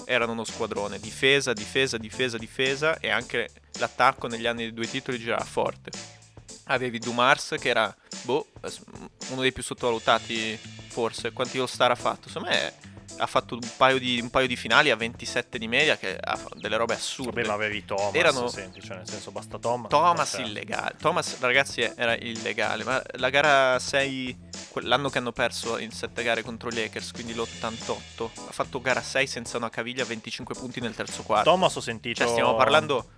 [0.04, 5.18] erano uno squadrone, difesa, difesa, difesa, difesa e anche l'attacco negli anni dei due titoli
[5.18, 5.90] girava forte.
[6.64, 8.46] Avevi Dumars che era boh,
[9.30, 12.28] uno dei più sottovalutati forse, quanti All Star ha fatto?
[12.28, 15.96] Secondo me ha fatto un paio di, un paio di finali a 27 di media
[15.96, 17.44] che ha fatto delle robe assurde.
[17.44, 19.90] Ma avevi Thomas, Erano- senti, cioè nel senso basta Thomas.
[19.90, 20.96] Thomas cioè, illegale.
[21.00, 22.84] Thomas, ragazzi, era illegale.
[22.84, 24.38] Ma la gara 6,
[24.70, 28.80] que- l'anno che hanno perso in 7 gare contro i Lakers, quindi l'88, ha fatto
[28.80, 31.50] gara 6 senza una caviglia, 25 punti nel terzo quarto.
[31.50, 32.22] Thomas ho sentito...
[32.22, 33.10] Cioè, stiamo parlando.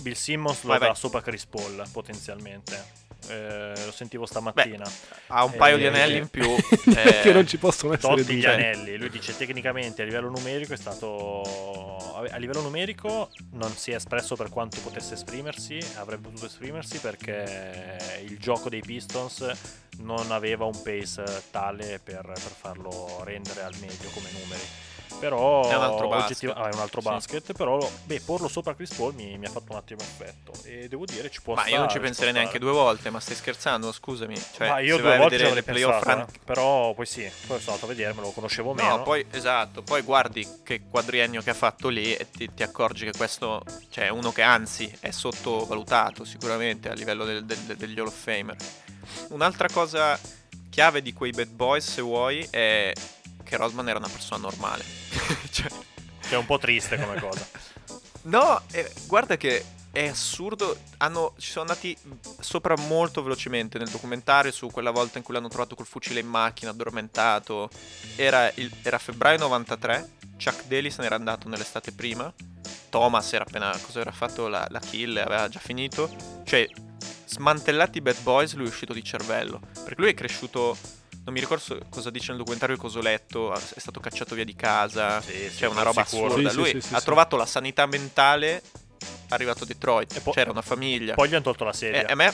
[0.00, 0.94] Bill Simmons lo Vai, vai.
[0.96, 2.99] sopra Chris Paul, potenzialmente.
[3.30, 4.84] Eh, lo sentivo stamattina.
[5.28, 6.52] Ha un paio di Eh, anelli in più.
[6.84, 10.72] che eh, non ci possono essere Totti gli anelli, lui dice tecnicamente a livello numerico
[10.72, 11.42] è stato
[12.30, 17.96] a livello numerico non si è espresso per quanto potesse esprimersi, avrebbe potuto esprimersi perché
[18.24, 19.50] il gioco dei Pistons
[19.98, 24.88] non aveva un pace tale per, per farlo rendere al meglio come numeri.
[25.18, 26.52] Però È un altro basket.
[26.56, 27.08] ah, un altro Sì.
[27.08, 30.88] basket, però beh, porlo sopra Chris Paul mi, mi ha fatto un attimo effetto e
[30.88, 31.74] devo dire ci può Ma stare.
[31.74, 33.92] io non ci penserei neante due volte, ma stai scherzando?
[33.92, 34.40] Scusami.
[34.54, 36.38] Cioè, Ma io due volte ci le playoff pensato, eh.
[36.44, 38.96] però poi sì, poi sono andato a vedermelo, lo conoscevo meno.
[38.96, 43.04] No, poi esatto, poi guardi che quadriennio che ha fatto lì e ti, ti accorgi
[43.04, 47.98] che questo cioè, è uno che anzi è sottovalutato sicuramente a livello del- del- degli
[47.98, 48.56] Hall of Famer.
[49.28, 50.18] Un'altra cosa
[50.70, 52.92] chiave di quei bad boys, se vuoi, è
[53.50, 54.84] che Rodman era una persona normale.
[55.50, 55.68] Cioè,
[56.20, 57.46] Che è un po' triste come cosa.
[58.22, 60.76] No, eh, guarda che è assurdo.
[60.98, 61.96] Hanno, ci sono andati
[62.38, 66.26] sopra molto velocemente nel documentario su quella volta in cui l'hanno trovato col fucile in
[66.28, 67.70] macchina, addormentato.
[68.16, 70.16] Era, il- era febbraio 93.
[70.36, 72.30] Chuck Daly se n'era andato nell'estate prima.
[72.90, 73.70] Thomas era appena.
[73.80, 74.48] Cosa era fatto?
[74.48, 76.14] La, la kill, aveva già finito.
[76.44, 76.68] Cioè,
[77.24, 79.60] smantellati i bad boys, lui è uscito di cervello.
[79.82, 80.76] Perché lui è cresciuto.
[81.22, 83.52] Non mi ricordo cosa dice nel documentario cosa ho letto.
[83.54, 85.20] È stato cacciato via di casa.
[85.20, 86.26] Sì, sì, C'è una roba sicuro.
[86.28, 86.50] assurda.
[86.50, 87.04] Sì, Lui sì, sì, ha sì.
[87.04, 88.62] trovato la sanità mentale
[89.28, 90.16] arrivato a Detroit.
[90.16, 91.14] E po- C'era una famiglia.
[91.14, 92.06] Poi gli hanno tolto la E sedia.
[92.06, 92.32] a me.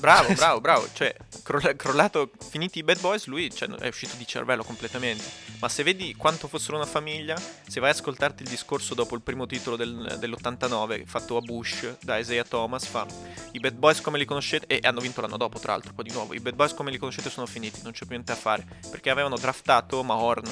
[0.00, 0.88] Bravo, bravo, bravo.
[0.92, 5.22] Cioè, crolla- crollato, finiti i bad boys, lui cioè, è uscito di cervello completamente.
[5.60, 7.36] Ma se vedi quanto fossero una famiglia,
[7.66, 11.98] se vai a ascoltarti il discorso dopo il primo titolo del- dell'89, fatto a Bush
[12.00, 13.06] da Isaiah Thomas, fa
[13.52, 16.12] i bad boys come li conoscete, e hanno vinto l'anno dopo, tra l'altro, poi di
[16.12, 16.32] nuovo.
[16.32, 18.66] I bad boys come li conoscete sono finiti, non c'è più niente da fare.
[18.90, 20.48] Perché avevano draftato Mahorn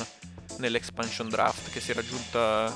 [0.58, 2.74] nell'expansion draft, che si era giunta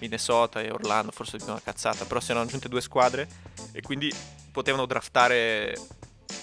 [0.00, 3.28] Minnesota e Orlando, forse di una cazzata, però si erano aggiunte due squadre
[3.70, 4.12] e quindi
[4.52, 5.74] potevano draftare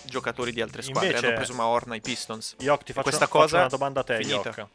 [0.06, 1.08] giocatori di altre squadre.
[1.10, 2.56] Invece- Hanno preso Mahorn ai Pistons.
[2.60, 4.54] Yok, ti faccio, Questa faccio cosa una domanda a te, finita.
[4.56, 4.66] Yok.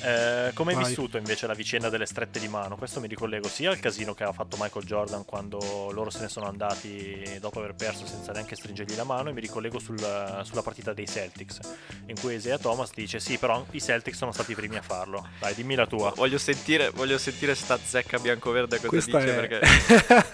[0.00, 2.76] Eh, come hai vissuto invece la vicenda delle strette di mano?
[2.76, 6.28] Questo mi ricollego sia al casino che ha fatto Michael Jordan quando loro se ne
[6.28, 10.62] sono andati dopo aver perso senza neanche stringergli la mano e mi ricollego sul- sulla
[10.62, 11.58] partita dei Celtics
[12.06, 15.26] in cui Isaiah Thomas dice sì però i Celtics sono stati i primi a farlo.
[15.40, 16.12] Dai dimmi la tua.
[16.14, 19.48] Voglio sentire, voglio sentire sta zecca bianco-verde cosa Questa dice è...
[19.48, 20.26] perché...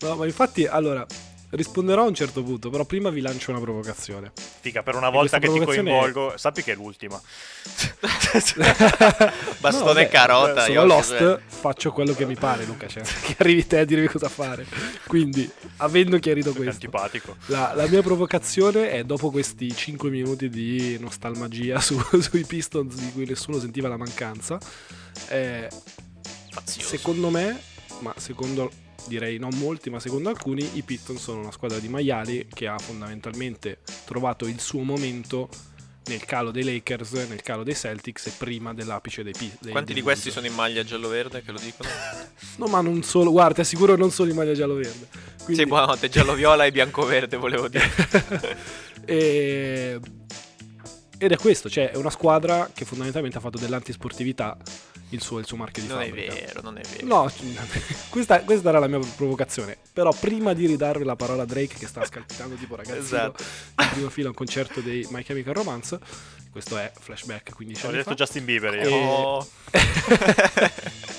[0.06, 1.04] no, ma infatti, allora,
[1.50, 4.32] risponderò a un certo punto, però prima vi lancio una provocazione.
[4.60, 7.20] Figa, per una volta che ti coinvolgo, sappi che è l'ultima.
[9.60, 10.60] Bastone No, vabbè, carota.
[10.62, 12.86] Sono io Lost, cioè- faccio quello che mi pare, Luca.
[12.86, 14.66] Cioè, che arrivi te a dirmi cosa fare.
[15.06, 17.36] Quindi, avendo chiarito Che questo, antipatico.
[17.46, 23.12] la, la mia provocazione è dopo questi 5 minuti di nostalgia su- sui Pistons di
[23.12, 24.58] cui nessuno sentiva la mancanza.
[25.28, 25.68] eh,
[26.64, 27.60] secondo me,
[28.00, 28.70] ma secondo
[29.06, 32.78] direi non molti, ma secondo alcuni i Pistons sono una squadra di maiali che ha
[32.78, 35.48] fondamentalmente trovato il suo momento
[36.06, 39.70] nel calo dei Lakers, nel calo dei Celtics e prima dell'apice dei Pistons.
[39.70, 41.88] Quanti di questi sono in maglia giallo-verde che lo dicono?
[42.56, 45.06] No, ma non solo, guarda, ti assicuro non solo in maglia giallo-verde.
[45.44, 47.88] Quindi- Sì, buonanotte, giallo-viola e bianco-verde volevo dire.
[49.06, 49.98] E-
[51.22, 54.56] Ed è questo, cioè è una squadra che fondamentalmente ha fatto dell'antisportività
[55.10, 56.32] il suo, il suo marchio di Non è fabbrica.
[56.32, 57.06] vero, non è vero.
[57.06, 57.30] No,
[58.08, 59.76] questa, questa era la mia provocazione.
[59.92, 63.42] Però prima di ridarvi la parola a Drake che sta scalpitando tipo ragazzino Esatto.
[63.82, 65.98] in prima fila a un concerto dei My Chemical Romance,
[66.50, 68.14] questo è flashback 15 Ho detto fa.
[68.14, 68.82] Justin Bieber io.
[68.88, 69.46] E- Oh,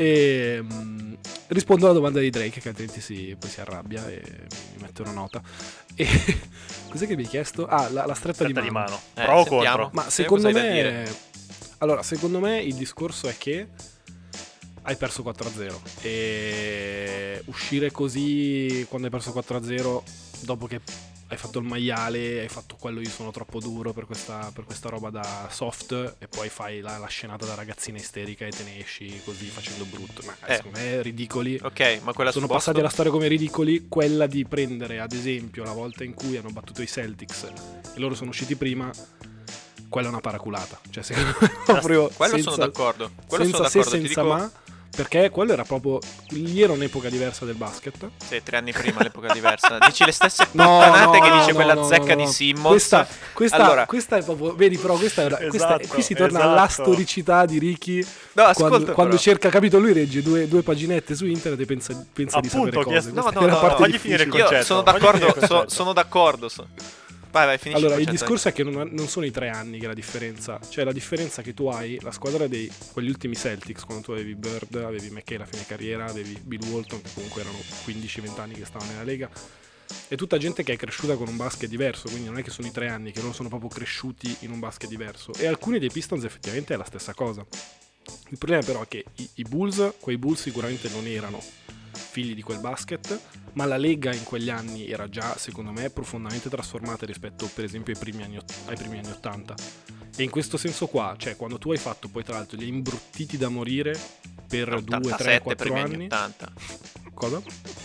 [0.00, 1.14] E mm,
[1.48, 4.22] rispondo alla domanda di Drake, che altrimenti si, poi si arrabbia e
[4.76, 5.42] mi mette una nota.
[5.96, 6.06] E
[6.88, 7.66] cos'è che mi hai chiesto?
[7.66, 8.90] Ah, la, la stretta, Stretta di di mano.
[8.90, 9.00] mano.
[9.14, 9.76] Eh, Pro o sentiamo.
[9.82, 9.90] contro?
[10.00, 11.04] Ma Sì, secondo me.
[11.78, 13.66] Allora, secondo me il discorso è che
[14.82, 15.74] hai perso 4-0.
[16.02, 20.02] E uscire così quando hai perso 4-0,
[20.42, 20.80] dopo che
[21.30, 24.88] hai fatto il maiale, hai fatto quello io sono troppo duro per questa, per questa
[24.88, 28.78] roba da soft, e poi fai la, la scenata da ragazzina isterica e te ne
[28.78, 30.22] esci così facendo brutto.
[30.24, 30.56] Ma Eh.
[30.56, 31.58] secondo me ridicoli.
[31.62, 32.80] ok, ma quella Sono passati Boston?
[32.80, 36.80] alla storia come ridicoli, quella di prendere ad esempio la volta in cui hanno battuto
[36.82, 37.42] i Celtics
[37.94, 38.90] e loro sono usciti prima,
[39.88, 40.80] quella è una paraculata.
[40.90, 43.10] Cioè, secondo me proprio Quello senza, sono d'accordo.
[43.26, 44.34] Quello senza sono se, d'accordo, ti senza dico...
[44.34, 44.50] ma,
[44.98, 48.10] perché quello era proprio lì era un'epoca diversa del basket.
[48.16, 49.78] Sì, tre anni prima, l'epoca diversa.
[49.86, 52.22] Dici le stesse No, puttanate no, che no, dice no, quella no, zecca no, di
[52.24, 52.28] no.
[52.30, 52.68] Simmons.
[52.70, 56.02] Questa, questa, Allora- questa è proprio, vedi, però questa è, una- questa è- Esatto, qui
[56.02, 56.52] si torna esatto.
[56.52, 59.78] alla storicità di Ricky No, ascolta quando, quando cerca, capito?
[59.78, 63.12] Lui regge due, due paginette su internet e pensa, pensa di Appunto, sapere ho cose.
[63.12, 64.58] chiesto- No, no, no, no, fagli finire il difficile.
[64.58, 65.70] Io sono concetto, voglio d'accordo, so- concetto.
[65.74, 66.48] sono d'accordo.
[66.48, 66.66] so-
[67.30, 69.84] Vai, vai, finisci Allora, il discorso è che non, non sono i tre anni che
[69.84, 70.58] è la differenza.
[70.66, 74.34] Cioè, la differenza che tu hai, la squadra dei quegli ultimi Celtics, quando tu avevi
[74.34, 78.64] Bird, avevi McKay alla fine carriera, avevi Bill Walton, che comunque erano 15-20 anni che
[78.64, 79.28] stavano nella Lega.
[80.06, 82.66] È tutta gente che è cresciuta con un basket diverso, quindi non è che sono
[82.66, 85.32] i tre anni, che loro sono proprio cresciuti in un basket diverso.
[85.34, 87.44] E alcuni dei Pistons effettivamente è la stessa cosa.
[88.30, 91.42] Il problema però è che i, i Bulls, quei Bulls sicuramente non erano
[91.92, 93.18] figli di quel basket,
[93.52, 97.92] ma la Lega in quegli anni era già, secondo me, profondamente trasformata rispetto, per esempio,
[97.92, 99.54] ai primi anni, ai primi anni 80.
[100.16, 102.70] E in questo senso qua, cioè, quando tu hai fatto poi tra l'altro li hai
[102.70, 103.98] imbruttiti da morire
[104.48, 106.04] per 2, 3, 87 4 primi anni anni.
[106.06, 106.52] 80.
[107.14, 107.42] Cosa?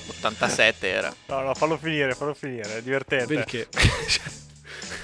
[0.09, 1.15] 87 era.
[1.27, 3.43] No, no, fallo finire, fallo finire, è divertente.
[3.45, 3.67] Che...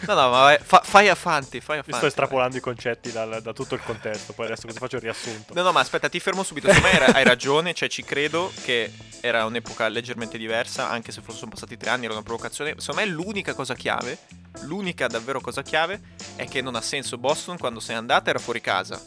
[0.07, 1.97] No, no, ma vai, fa- fai avanti, fai Mi avanti.
[1.97, 5.53] sto estrapolando i concetti dal- da tutto il contesto, poi adesso così faccio il riassunto.
[5.53, 6.71] No, no, ma aspetta, ti fermo subito.
[6.71, 11.39] Secondo me hai- ragione, cioè ci credo che era un'epoca leggermente diversa, anche se forse
[11.39, 12.75] sono passati tre anni, era una provocazione.
[12.77, 14.17] Secondo me l'unica cosa chiave,
[14.61, 16.01] l'unica davvero cosa chiave,
[16.35, 18.99] è che non ha senso Boston quando sei andata era fuori casa.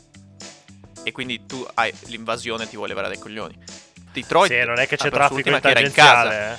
[1.05, 3.59] E quindi tu hai l'invasione ti vuole levare dai coglioni.
[4.13, 6.29] Detroit Sì, non è che c'è traffico che era in casa.
[6.29, 6.59] tangenziale,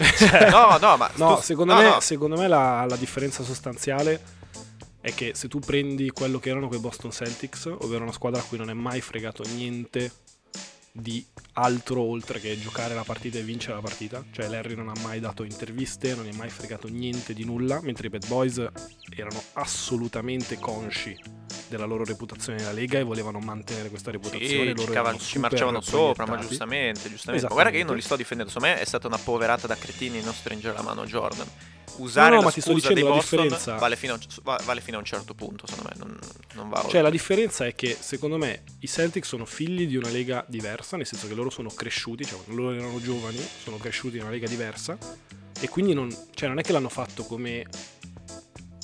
[0.00, 0.50] eh.
[0.50, 2.00] No, no, ma No, tu- secondo, no, me, no.
[2.00, 4.20] secondo me la, la differenza sostanziale
[5.00, 8.44] è che se tu prendi quello che erano quei Boston Celtics, ovvero una squadra a
[8.44, 10.10] cui non è mai fregato niente
[10.92, 11.24] di
[11.54, 15.20] altro oltre che giocare la partita e vincere la partita, cioè Larry non ha mai
[15.20, 18.64] dato interviste, non gli è mai fregato niente di nulla, mentre i Bad Boys
[19.14, 21.16] erano assolutamente consci
[21.68, 24.46] della loro reputazione nella Lega e volevano mantenere questa reputazione.
[24.46, 27.46] Sì, loro ci, marciavano sopra, ma giustamente, giustamente.
[27.46, 28.52] Ma guarda che io non li sto difendendo.
[28.52, 31.46] Secondo me è stata una poverata da cretini non stringere la mano a Jordan.
[31.96, 33.74] Usare No, no, la ma ti sto scusa dicendo dei la Boston differenza.
[33.76, 35.96] vale fino, a, va- vale fino a un certo punto, secondo me.
[36.04, 36.18] Non,
[36.54, 36.86] non va.
[36.88, 40.96] Cioè, la differenza è che secondo me i Celtics sono figli di una lega diversa,
[40.96, 44.30] nel senso che loro sono cresciuti, cioè quando loro erano giovani, sono cresciuti in una
[44.30, 44.96] lega diversa.
[45.60, 47.66] E quindi non, cioè, non è che l'hanno fatto come,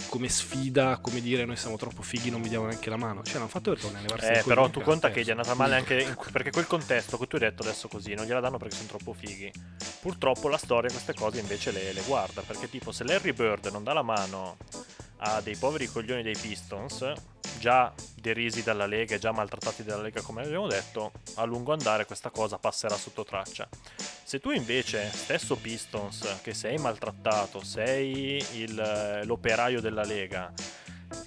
[0.08, 3.22] come sfida, come dire noi siamo troppo fighi, non mi diamo neanche la mano.
[3.22, 4.26] Cioè, l'hanno fatto perché non è diverso.
[4.30, 7.26] Eh, però tu conta che gli è andata male anche in- perché quel contesto che
[7.26, 9.50] tu hai detto adesso così non gliela danno perché sono troppo fighi.
[10.06, 13.82] Purtroppo la storia queste cose invece le, le guarda perché tipo se Larry Bird non
[13.82, 14.56] dà la mano
[15.16, 17.12] a dei poveri coglioni dei Pistons,
[17.58, 22.06] già derisi dalla Lega e già maltrattati dalla Lega come abbiamo detto, a lungo andare
[22.06, 23.68] questa cosa passerà sotto traccia.
[24.22, 30.52] Se tu invece, stesso Pistons, che sei maltrattato, sei il- l'operaio della Lega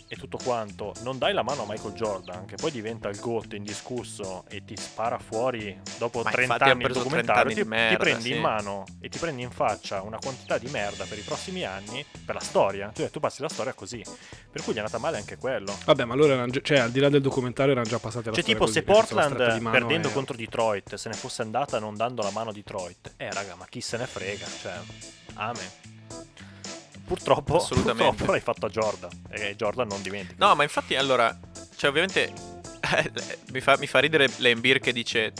[0.08, 3.54] e tutto quanto, non dai la mano a Michael Jordan, che poi diventa il GOAT
[3.54, 7.54] indiscusso e ti spara fuori dopo Ma 30 infatti ha anni il 30 documentario, anni
[7.54, 8.36] ti, di merda, ti prendi sì.
[8.36, 12.06] in mano e ti prendi in faccia una quantità di merda per i prossimi anni,
[12.26, 14.04] per la storia, tu, tu passi la storia così.
[14.52, 15.78] Per cui gli è andata male anche quello.
[15.86, 18.44] Vabbè, ma allora erano cioè, al di là del documentario erano già passati alla Cioè,
[18.44, 21.80] storia tipo, così, se la Portland di perdendo è- contro Detroit se ne fosse andata
[21.80, 24.46] non dando la mano a Detroit, eh, raga, ma chi se ne frega?
[24.62, 24.74] Cioè,
[25.36, 25.68] amen.
[27.10, 30.46] Purtroppo, purtroppo l'hai fatto a Jordan e Jordan non dimentica.
[30.46, 31.36] No, ma infatti, allora,
[31.76, 32.32] cioè, ovviamente
[33.52, 35.34] mi, fa, mi fa ridere Lembir che dice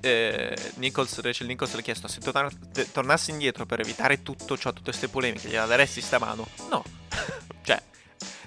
[0.00, 4.56] eh, Nichols, Rachel Nichols le ha chiesto se torna- te- tornassi indietro per evitare tutto
[4.56, 6.46] ciò, tutte queste polemiche, gliela daresti sta mano?
[6.70, 6.82] No.
[7.62, 7.82] cioè,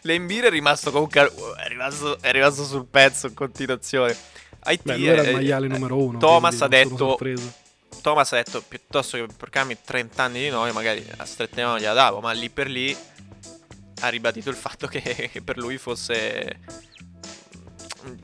[0.01, 1.31] l'Embir è rimasto comunque,
[1.63, 4.17] è rimasto, è rimasto sul pezzo in continuazione.
[4.65, 6.17] IT, Beh, lui era il maiale eh, numero uno.
[6.17, 7.62] Thomas ha detto sorpreso.
[8.01, 11.93] Thomas ha detto piuttosto che porcarmi 30 anni di noi, magari a strette mani gliela
[11.93, 12.95] davo, ma lì per lì
[14.01, 15.01] ha ribadito il fatto che,
[15.32, 16.60] che per lui fosse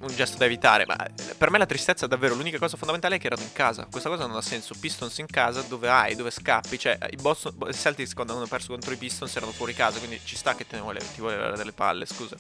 [0.02, 0.86] un, gesto da evitare.
[0.86, 0.96] Ma
[1.38, 3.88] per me la tristezza è davvero l'unica cosa fondamentale è che erano in casa.
[3.90, 4.76] Questa cosa non ha senso.
[4.80, 6.78] Pistons in casa, dove hai, dove scappi.
[6.78, 10.20] Cioè, i, Boston, i Celtics quando hanno perso contro i Pistons erano fuori casa, quindi
[10.24, 12.38] ci sta che te ne vuole, ti vuole avere delle palle, scusa.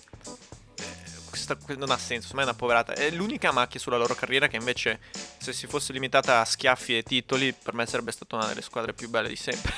[1.46, 2.94] Questa, non ha senso, secondo è una poverata.
[2.94, 5.00] È l'unica macchia sulla loro carriera che invece,
[5.38, 8.94] se si fosse limitata a schiaffi e titoli, per me sarebbe stata una delle squadre
[8.94, 9.74] più belle di sempre.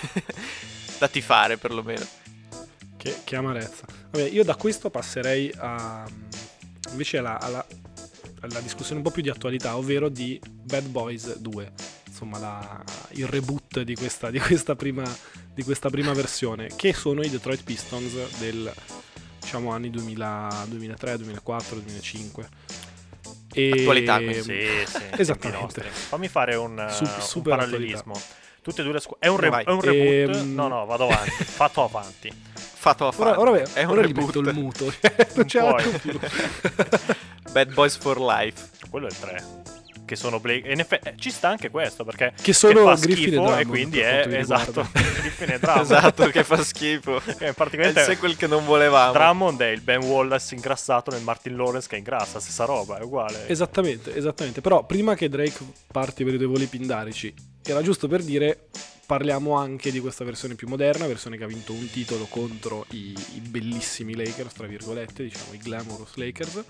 [0.98, 2.06] da tifare, perlomeno.
[2.98, 3.86] Che, che amarezza.
[4.12, 6.06] Vabbè, io da questo passerei a,
[6.92, 7.66] invece alla, alla-
[8.42, 11.72] alla discussione un po' più di attualità, ovvero di Bad Boys 2.
[12.08, 15.04] Insomma, la- il reboot di questa, di, questa prima,
[15.54, 18.72] di questa prima versione, che sono i Detroit Pistons del
[19.52, 22.50] diciamo anni 2000, 2003, 2004, 2005.
[23.54, 24.42] E, Attualità, quindi.
[24.42, 25.04] Sì, sì.
[25.20, 25.82] Esattamente.
[25.82, 28.14] Fammi fare un, Su- eh, un super parallelismo.
[28.62, 29.28] Tutte e due le squadre.
[29.28, 30.36] È un, re- è un reboot.
[30.38, 30.54] Ehm.
[30.54, 31.32] No, no, vado avanti.
[31.44, 32.32] Fatto avanti.
[32.54, 34.36] Fatto a Ora, ora, è un ora reboot.
[34.36, 34.86] il muto.
[35.36, 36.20] non faccio più.
[37.52, 38.70] Bad Boys for Life.
[38.90, 39.44] Quello è il 3.
[40.12, 40.68] Che sono Blake.
[40.68, 42.34] E in effetti eh, ci sta anche questo perché.
[42.42, 44.86] Che sono fa Griffin e schifo Drummond, e quindi è esatto.
[44.92, 45.84] Griffin e Drummond.
[45.84, 47.22] esatto, che fa schifo.
[47.40, 49.14] È È il sequel che non volevamo.
[49.14, 53.48] Drummond è il Ben Wallace ingrassato nel Martin Lawrence che ingrassa, stessa roba, è uguale.
[53.48, 54.60] Esattamente, esattamente.
[54.60, 58.68] Però prima che Drake parti per i due voli pindarici, era giusto per dire
[59.12, 63.14] parliamo anche di questa versione più moderna, versione che ha vinto un titolo contro i,
[63.34, 66.64] i bellissimi Lakers, tra virgolette, diciamo i glamorous Lakers,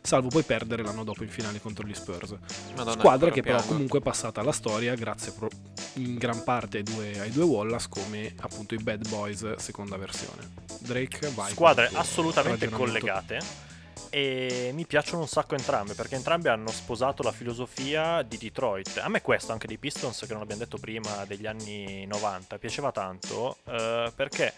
[0.00, 2.36] salvo poi perdere l'anno dopo in finale contro gli Spurs.
[2.76, 3.72] Madonna, Squadra che però piango.
[3.72, 5.50] comunque è passata alla storia grazie pro-
[5.94, 10.48] in gran parte ai due, ai due Wallace come appunto i Bad Boys seconda versione.
[10.78, 11.50] Drake vai.
[11.50, 13.69] Squadre assolutamente collegate.
[14.10, 18.98] E mi piacciono un sacco entrambe perché entrambe hanno sposato la filosofia di Detroit.
[18.98, 22.90] A me questo, anche dei Pistons, che non abbiamo detto prima, degli anni 90, piaceva
[22.90, 24.52] tanto eh, perché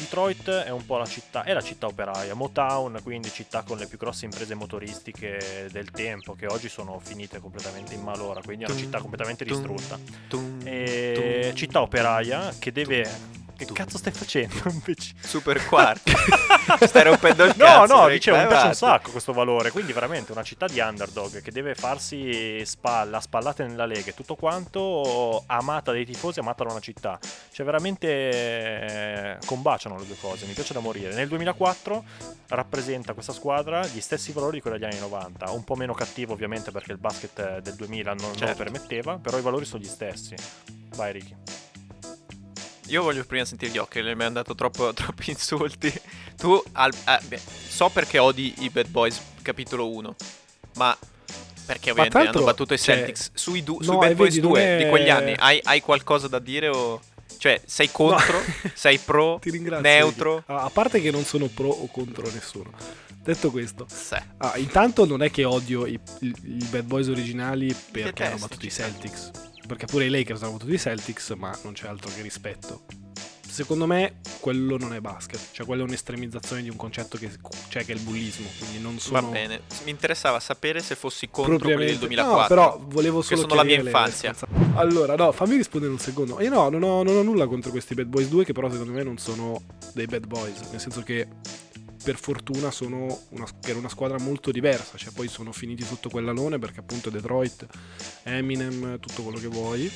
[0.00, 3.86] Detroit è un po' la città, è la città operaia, Motown, quindi città con le
[3.86, 8.70] più grosse imprese motoristiche del tempo, che oggi sono finite completamente in malora, quindi è
[8.70, 9.98] una città completamente distrutta.
[10.64, 13.38] E città operaia che deve...
[13.66, 15.12] Che cazzo stai facendo invece?
[15.20, 16.12] Super quarti.
[16.86, 17.80] Stai rompendo il No, cazzo.
[17.94, 19.70] no, Drake, dicevo, mi piace un sacco questo valore.
[19.72, 24.36] Quindi, veramente una città di underdog che deve farsi spalla, spallate nella lega e tutto
[24.36, 27.18] quanto, amata dai tifosi, amata da una città.
[27.52, 30.46] Cioè, veramente eh, combaciano le due cose.
[30.46, 31.12] Mi piace da morire.
[31.14, 32.04] Nel 2004
[32.48, 35.50] rappresenta questa squadra gli stessi valori di quelli degli anni 90.
[35.50, 38.62] Un po' meno cattivo, ovviamente, perché il basket del 2000 non, non lo Certo.
[38.62, 39.18] permetteva.
[39.20, 40.34] Però i valori sono gli stessi.
[40.94, 41.34] Vai, Ricky.
[42.90, 45.92] Io voglio prima sentire gli occhi, mi hanno dato troppo- troppi insulti.
[46.36, 46.92] Tu, al-
[47.26, 50.16] beh, so perché odi i Bad Boys, capitolo 1,
[50.76, 50.96] ma
[51.66, 53.30] perché Ma ovviamente tra hanno battuto i cioè, Celtics.
[53.34, 55.80] Sui, du- no, sui e Bad Boys vedi, non 2 di quegli anni, hai, hai
[55.80, 57.00] qualcosa da dire o...
[57.38, 58.38] Cioè, sei contro?
[58.74, 59.38] sei pro?
[59.40, 59.88] Ti ringrazio.
[59.88, 60.42] Neutro?
[60.46, 62.70] Ah, a parte che non sono pro o contro nessuno.
[63.22, 63.86] Detto questo,
[64.38, 68.66] ah, intanto non è che odio i, i- i Bad Boys originali perché hanno battuto
[68.66, 68.70] i.
[68.70, 69.30] Celtics.
[69.70, 72.80] Perché pure i Lakers hanno battuto i Celtics, ma non c'è altro che rispetto.
[73.48, 77.30] Secondo me quello non è basket, cioè quello è un'estremizzazione di un concetto che
[77.68, 79.60] c'è che è il bullismo, quindi non sono Va bene.
[79.84, 82.40] Mi interessava sapere se fossi contro quelli del propriamente 2004.
[82.40, 84.34] No, però volevo solo sono la mia infanzia.
[84.74, 86.40] Allora, no, fammi rispondere un secondo.
[86.40, 88.90] Io no, non ho, non ho nulla contro questi Bad Boys 2 che però secondo
[88.90, 89.62] me non sono
[89.94, 91.28] dei Bad Boys, nel senso che
[92.02, 96.58] per fortuna sono una, era una squadra molto diversa, cioè poi sono finiti sotto quell'alone
[96.58, 97.66] perché appunto Detroit,
[98.22, 99.90] Eminem, tutto quello che vuoi.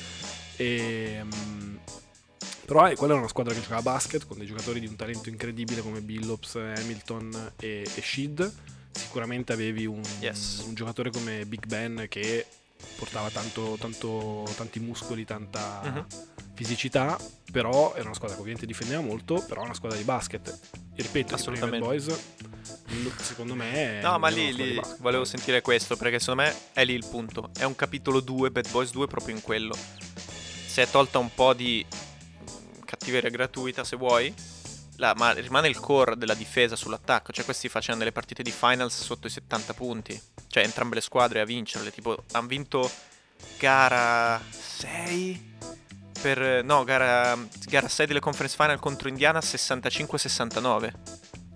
[0.57, 1.75] E, mm,
[2.65, 4.95] però eh, quella era una squadra che giocava a basket con dei giocatori di un
[4.95, 8.53] talento incredibile come Billups, Hamilton e, e Shid.
[8.91, 10.63] Sicuramente avevi un, Yes.
[10.65, 12.45] un giocatore come Big Ben che
[12.97, 16.05] portava tanto, tanto- tanti muscoli, tanta Mhm.
[16.55, 17.17] Fisicità,
[17.51, 20.59] però era una squadra che ovviamente difendeva molto, però è una squadra di basket.
[20.95, 21.85] E ripeto, Assolutamente.
[21.85, 22.19] Boys,
[23.17, 23.99] secondo me...
[24.01, 27.49] No, ma lì, lì volevo sentire questo perché secondo me è lì il punto.
[27.55, 29.75] È un capitolo 2, Bad Boys 2 proprio in quello.
[30.65, 31.85] Si è tolta un po' di
[32.85, 34.33] cattiveria gratuita se vuoi,
[34.97, 37.33] la- ma rimane il core della difesa sull'attacco.
[37.33, 40.21] Cioè questi facevano delle partite di finals sotto i 70 punti.
[40.47, 41.91] Cioè entrambe le squadre a vincerle.
[41.91, 42.89] Tipo hanno vinto
[43.57, 45.53] gara 6
[46.21, 46.63] per...
[46.63, 50.91] No, gara, gara 6 delle conference final contro Indiana 65-69.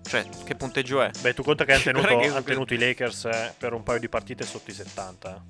[0.02, 1.10] Cioè che punteggio è?
[1.20, 4.00] Beh, tu conta che hanno tenuto, che- han tenuto i Lakers eh, per un paio
[4.00, 5.44] di partite sotto i 70.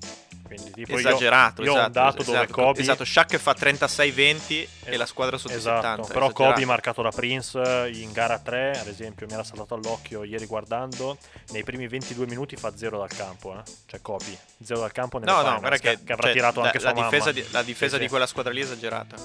[0.53, 3.55] Quindi, tipo, io- esagerato, io, ho esatto, un dato dove esatto, Kobe Esatto, Shaq fa
[3.57, 6.07] 36-20 e la squadra sotto Esatto, 70.
[6.13, 6.53] però esagerato.
[6.53, 11.17] Kobe marcato da Prince in gara 3, ad esempio, mi era saltato all'occhio ieri guardando,
[11.51, 13.61] nei primi 22 minuti fa 0 dal campo, eh.
[13.85, 16.59] Cioè Kobe, 0 dal campo nelle No, no, finals, guarda che, che avrà cioè, tirato
[16.59, 19.15] la, anche la sua difesa, di, la difesa Sì, di quella squadra lì è esagerata.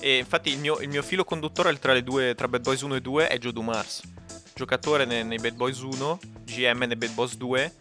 [0.00, 2.94] E infatti il mio, il mio filo conduttore tra, le due, tra Bad Boys 1
[2.96, 4.02] e 2 è Joe Dumars.
[4.54, 7.72] Giocatore nei, nei Bad Boys 1, GM nei Bad Boys 2.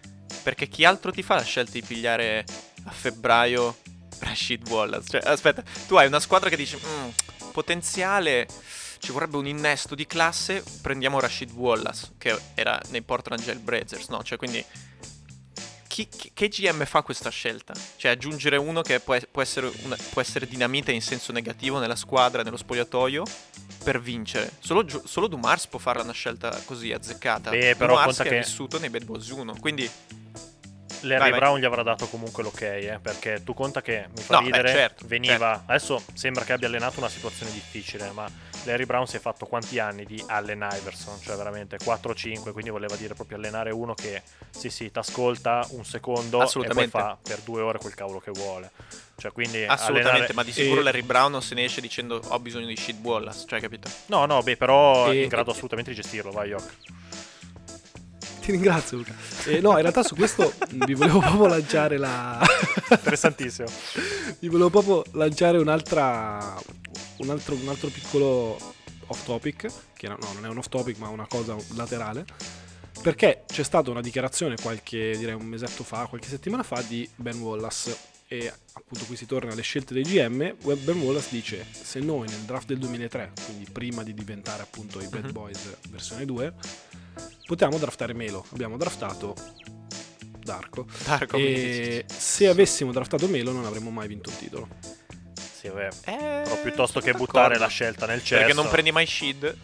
[0.43, 2.45] Perché chi altro ti fa la scelta di pigliare
[2.85, 3.77] a febbraio
[4.19, 5.07] Rashid Wallace?
[5.09, 7.09] Cioè, aspetta, tu hai una squadra che dice, "Mm,
[7.51, 8.47] potenziale,
[8.99, 14.07] ci vorrebbe un innesto di classe, prendiamo Rashid Wallace, che era nei Portland Gel Blazers,
[14.07, 14.23] no?
[14.23, 14.63] Cioè, quindi
[16.05, 17.73] chi, chi- che GM fa questa scelta?
[17.95, 21.95] Cioè aggiungere uno che può, può essere una- può essere dinamite in senso negativo nella
[21.95, 23.23] squadra, nello spogliatoio,
[23.83, 24.51] per vincere.
[24.59, 27.49] Solo, solo Dumars può fare una scelta così azzeccata.
[27.49, 29.55] Beh, però Dumars che, che- è vissuto nei Bad Boys 1.
[29.59, 29.89] Quindi,
[31.01, 31.39] Larry Vai, vai.
[31.39, 34.45] Brown gli avrà dato comunque l'ok, eh, perché tu conta che mi fa No, beh,
[34.45, 38.29] ridere, certo, veniva, adesso sembra che abbia allenato una situazione difficile, ma
[38.67, 42.95] Larry Brown si è fatto quanti anni di Allen Iverson, cioè veramente 4-5, quindi voleva
[42.95, 47.39] dire proprio allenare uno che sì sì, ti ascolta un secondo e poi fa per
[47.39, 48.71] due ore quel cavolo che vuole.
[49.17, 50.09] Cioè, quindi assolutamente.
[50.09, 52.75] allenare- Ma di sicuro e- Larry Brown non se ne esce dicendo ho bisogno di
[52.75, 53.45] Shit Wallace.
[53.47, 53.89] Cioè, capito?
[54.07, 56.73] No, no, beh, però E- è in grado assolutamente di gestirlo, vai Yok.
[58.47, 59.13] Ti ringrazio Luca.
[59.47, 62.41] Eh, no, in realtà su questo vi volevo proprio lanciare la...
[62.89, 63.67] Interessantissimo.
[64.39, 66.55] vi volevo proprio lanciare un'altra...
[67.17, 68.57] Un altro, un altro piccolo
[69.07, 72.25] off topic, che no, non è un off topic ma una cosa laterale,
[73.01, 77.41] perché c'è stata una dichiarazione qualche, direi un mesetto fa, qualche settimana fa di Ben
[77.41, 77.97] Wallace
[78.29, 82.43] e appunto qui si torna alle scelte dei GM, Ben Wallace dice se noi nel
[82.45, 85.31] draft del 2003, quindi prima di diventare appunto i Bad Mhm.
[85.33, 86.53] Boys versione 2,
[87.47, 89.33] potevamo draftare Melo, abbiamo draftato
[90.37, 94.67] Darko Darko e se avessimo draftato Melo non avremmo mai vinto un titolo.
[95.59, 95.87] Sì, vabbè.
[96.05, 97.63] Eh, Però piuttosto che sono buttare d'accordo.
[97.63, 98.35] la scelta nel cesso.
[98.41, 99.57] Perché non prendi mai Shid?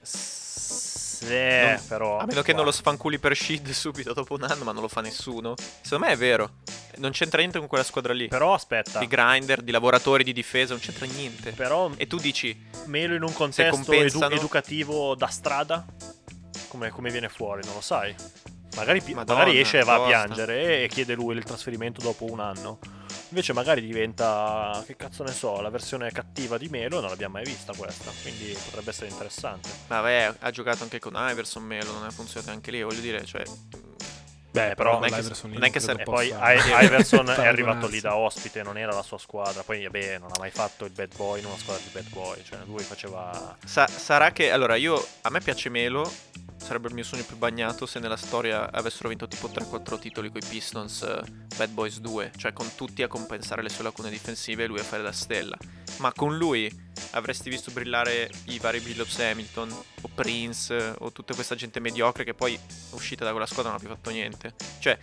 [0.00, 2.18] Sì, Non- però.
[2.18, 4.88] A meno che non lo sfanculi per Shid subito dopo un anno, ma non lo
[4.88, 5.54] fa nessuno.
[5.82, 6.50] Secondo me è vero.
[6.96, 8.28] Non c'entra niente con quella squadra lì.
[8.28, 8.98] Però aspetta.
[8.98, 11.52] Di grinder, di lavoratori di difesa, non c'entra niente.
[11.52, 15.84] Però E tu dici, Melo in un contesto edu- educativo da strada?
[16.68, 17.62] Come, come viene fuori?
[17.64, 18.14] Non lo sai.
[18.76, 22.24] Magari, pi- Madonna, magari esce e va a piangere e chiede lui il trasferimento dopo
[22.30, 22.78] un anno.
[23.30, 27.44] Invece magari diventa, che cazzo ne so, la versione cattiva di Melo, non l'abbiamo mai
[27.44, 29.68] vista questa, quindi potrebbe essere interessante.
[29.88, 33.42] vabbè, ha giocato anche con Iverson Melo, non è funzionato anche lì, voglio dire, cioè...
[34.50, 37.46] Beh, però non è che- non è che credo se- E poi possa Iverson è
[37.46, 39.62] arrivato lì da ospite, non era la sua squadra.
[39.62, 42.42] Poi, vabbè, non ha mai fatto il bad boy in una squadra di bad boy.
[42.42, 43.56] Cioè, lui faceva.
[43.64, 46.10] Sa- sarà che, allora, io, a me piace Melo,
[46.68, 50.38] sarebbe il mio sogno più bagnato se nella storia avessero vinto tipo 3-4 titoli con
[50.42, 51.22] i Pistons eh,
[51.56, 54.82] Bad Boys 2, cioè con tutti a compensare le sue lacune difensive e lui a
[54.82, 55.56] fare da stella.
[56.00, 56.70] Ma con lui
[57.12, 59.70] avresti visto brillare i vari Billups Hamilton
[60.02, 62.58] o Prince o tutta questa gente mediocre che poi
[62.90, 64.54] uscita da quella squadra non ha più fatto niente.
[64.78, 64.98] Cioè,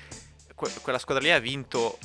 [0.54, 1.97] que- quella squadra lì ha vinto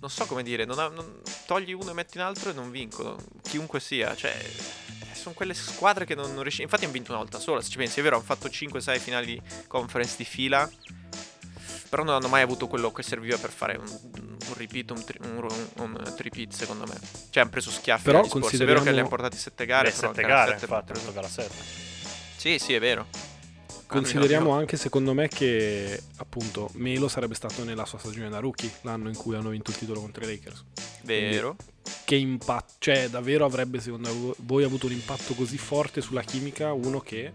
[0.00, 2.72] non so come dire, non ha- non- togli uno e metti un altro e non
[2.72, 3.16] vincono.
[3.42, 4.36] Chiunque sia, cioè.
[5.28, 6.62] Sono quelle squadre che non, non riesci.
[6.62, 7.60] Infatti, hanno vinto una volta sola.
[7.60, 10.68] Se ci pensi, è vero, hanno fatto 5-6 finali di conference di fila.
[11.90, 15.18] Però non hanno mai avuto quello che serviva per fare un, un repeat, un, tri,
[15.22, 16.98] un, un, tripit, secondo me.
[17.30, 18.04] Cioè, hanno preso schiaffi.
[18.04, 18.30] Però Spurs.
[18.30, 19.90] È vero che consideriamo- li hanno portati 7 gare.
[19.90, 21.86] Beh, però sette in gara gare, sette infatti, hanno ha preso- preso gara 7.
[22.36, 23.06] Sì, sì, è vero.
[23.88, 29.08] Consideriamo anche secondo me che appunto Melo sarebbe stato nella sua stagione da rookie, l'anno
[29.08, 30.64] in cui hanno vinto il titolo contro i Lakers.
[31.04, 31.56] Vero.
[32.04, 37.00] Che impatto, cioè davvero avrebbe secondo voi avuto un impatto così forte sulla chimica uno
[37.00, 37.32] che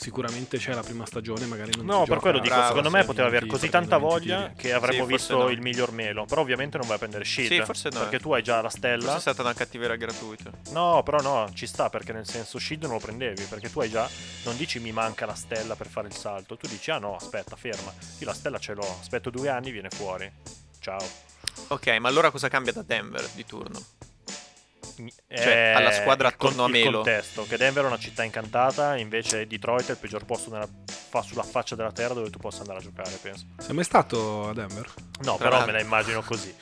[0.00, 2.90] sicuramente c'è la prima stagione, magari non No, si per gioca quello dico, bravo, secondo
[2.90, 4.54] me poteva avere minuti così tanta 20 voglia tiri.
[4.56, 5.48] che avremmo Sì, forse visto no.
[5.50, 6.24] il miglior Melo.
[6.24, 7.52] Però ovviamente non vai a prendere Shield.
[7.52, 9.16] Sì, forse no, Perché tu hai già la stella.
[9.16, 10.50] è stata una cattiveria gratuita.
[10.70, 13.42] No, però no, ci sta perché nel senso Shield non lo prendevi.
[13.44, 14.08] Perché tu hai già.
[14.44, 16.56] Non dici mi manca la stella per fare il salto.
[16.56, 17.92] Tu dici ah no, aspetta, ferma.
[18.18, 18.96] Io la stella ce l'ho.
[19.00, 20.30] Aspetto due anni, viene fuori.
[20.80, 21.04] Ciao.
[21.68, 23.80] Ok, ma allora cosa cambia da Denver di turno?
[25.08, 26.96] Cioè, eh, alla squadra attorno a il Melo.
[27.02, 31.22] contesto, che Denver è una città incantata, invece Detroit è il peggior posto nella- fa-
[31.22, 33.46] sulla faccia della terra dove tu possa andare a giocare, penso.
[33.58, 34.86] Sei mai stato a Denver?
[35.22, 35.66] No, Tra però l'altro.
[35.66, 36.54] me la immagino così.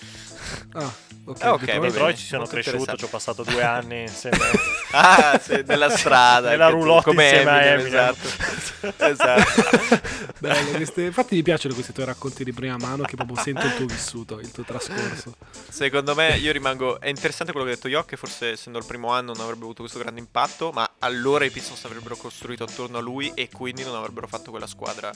[0.73, 0.93] Ah,
[1.25, 1.43] ok.
[1.43, 4.39] Ah, ok, Detroit- bene, ci sono molto cresciuto, ci ho passato due anni insieme.
[4.91, 6.49] Ah, sì, nella strada.
[6.49, 8.15] Nella roulotte come insieme a Eminem.
[8.17, 8.97] Esatto.
[9.05, 10.01] esatto.
[10.39, 13.75] Bello, queste- infatti mi piacciono questi tuoi racconti di prima mano che proprio sento il
[13.75, 15.35] tuo vissuto, il tuo trascorso.
[15.69, 17.01] Secondo me io rimango...
[17.01, 19.65] È interessante quello che ha detto Yok, che forse essendo il primo anno non avrebbe
[19.65, 23.85] avuto questo grande impatto, ma allora i Pistons avrebbero costruito attorno a lui e quindi
[23.85, 25.11] non avrebbero fatto quella squadra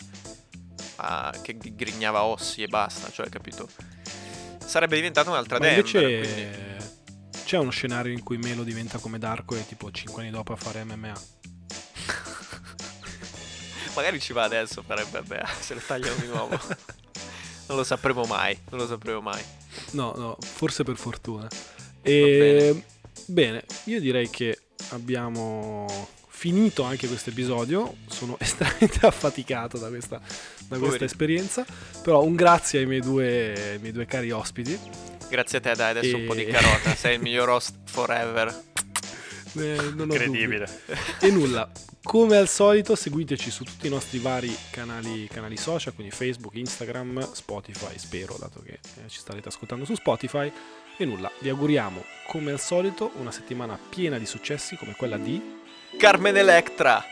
[0.96, 3.68] a- che grignava ossi e basta, cioè, capito?
[4.64, 6.70] Sarebbe diventata un'altra Ma Denver, invece quindi-
[7.44, 10.56] c'è uno scenario in cui Melo diventa come Darko e tipo 5 anni dopo a
[10.56, 11.12] fare MMA.
[13.94, 16.58] Magari ci va adesso, farebbe beh, se lo tagliano di nuovo.
[17.68, 19.42] non lo sapremo mai, non lo sapremo mai.
[19.90, 21.46] No, no, forse per fortuna.
[22.00, 22.82] E
[23.26, 23.64] bene.
[23.84, 24.58] io direi che
[24.90, 25.86] abbiamo
[26.42, 27.98] finito anche questo episodio.
[28.08, 30.20] Sono estremamente affaticato da questa,
[30.66, 31.64] da questa esperienza.
[32.02, 34.76] Però un grazie ai miei due, ai miei due cari ospiti.
[35.30, 36.94] Grazie a te, dai, adesso un po' di E- carota.
[36.98, 38.64] Sei il miglior host forever.
[39.52, 39.76] Eh.
[39.96, 40.66] Incredibile.
[41.20, 41.70] E nulla,
[42.02, 47.34] come al solito seguiteci su tutti i nostri vari canali, canali social, quindi Facebook, Instagram,
[47.34, 50.50] Spotify, spero, dato che eh, ci starete ascoltando su Spotify.
[50.96, 55.60] E nulla, vi auguriamo come al solito una settimana piena di successi come quella di...
[55.98, 57.04] Carmen Electra.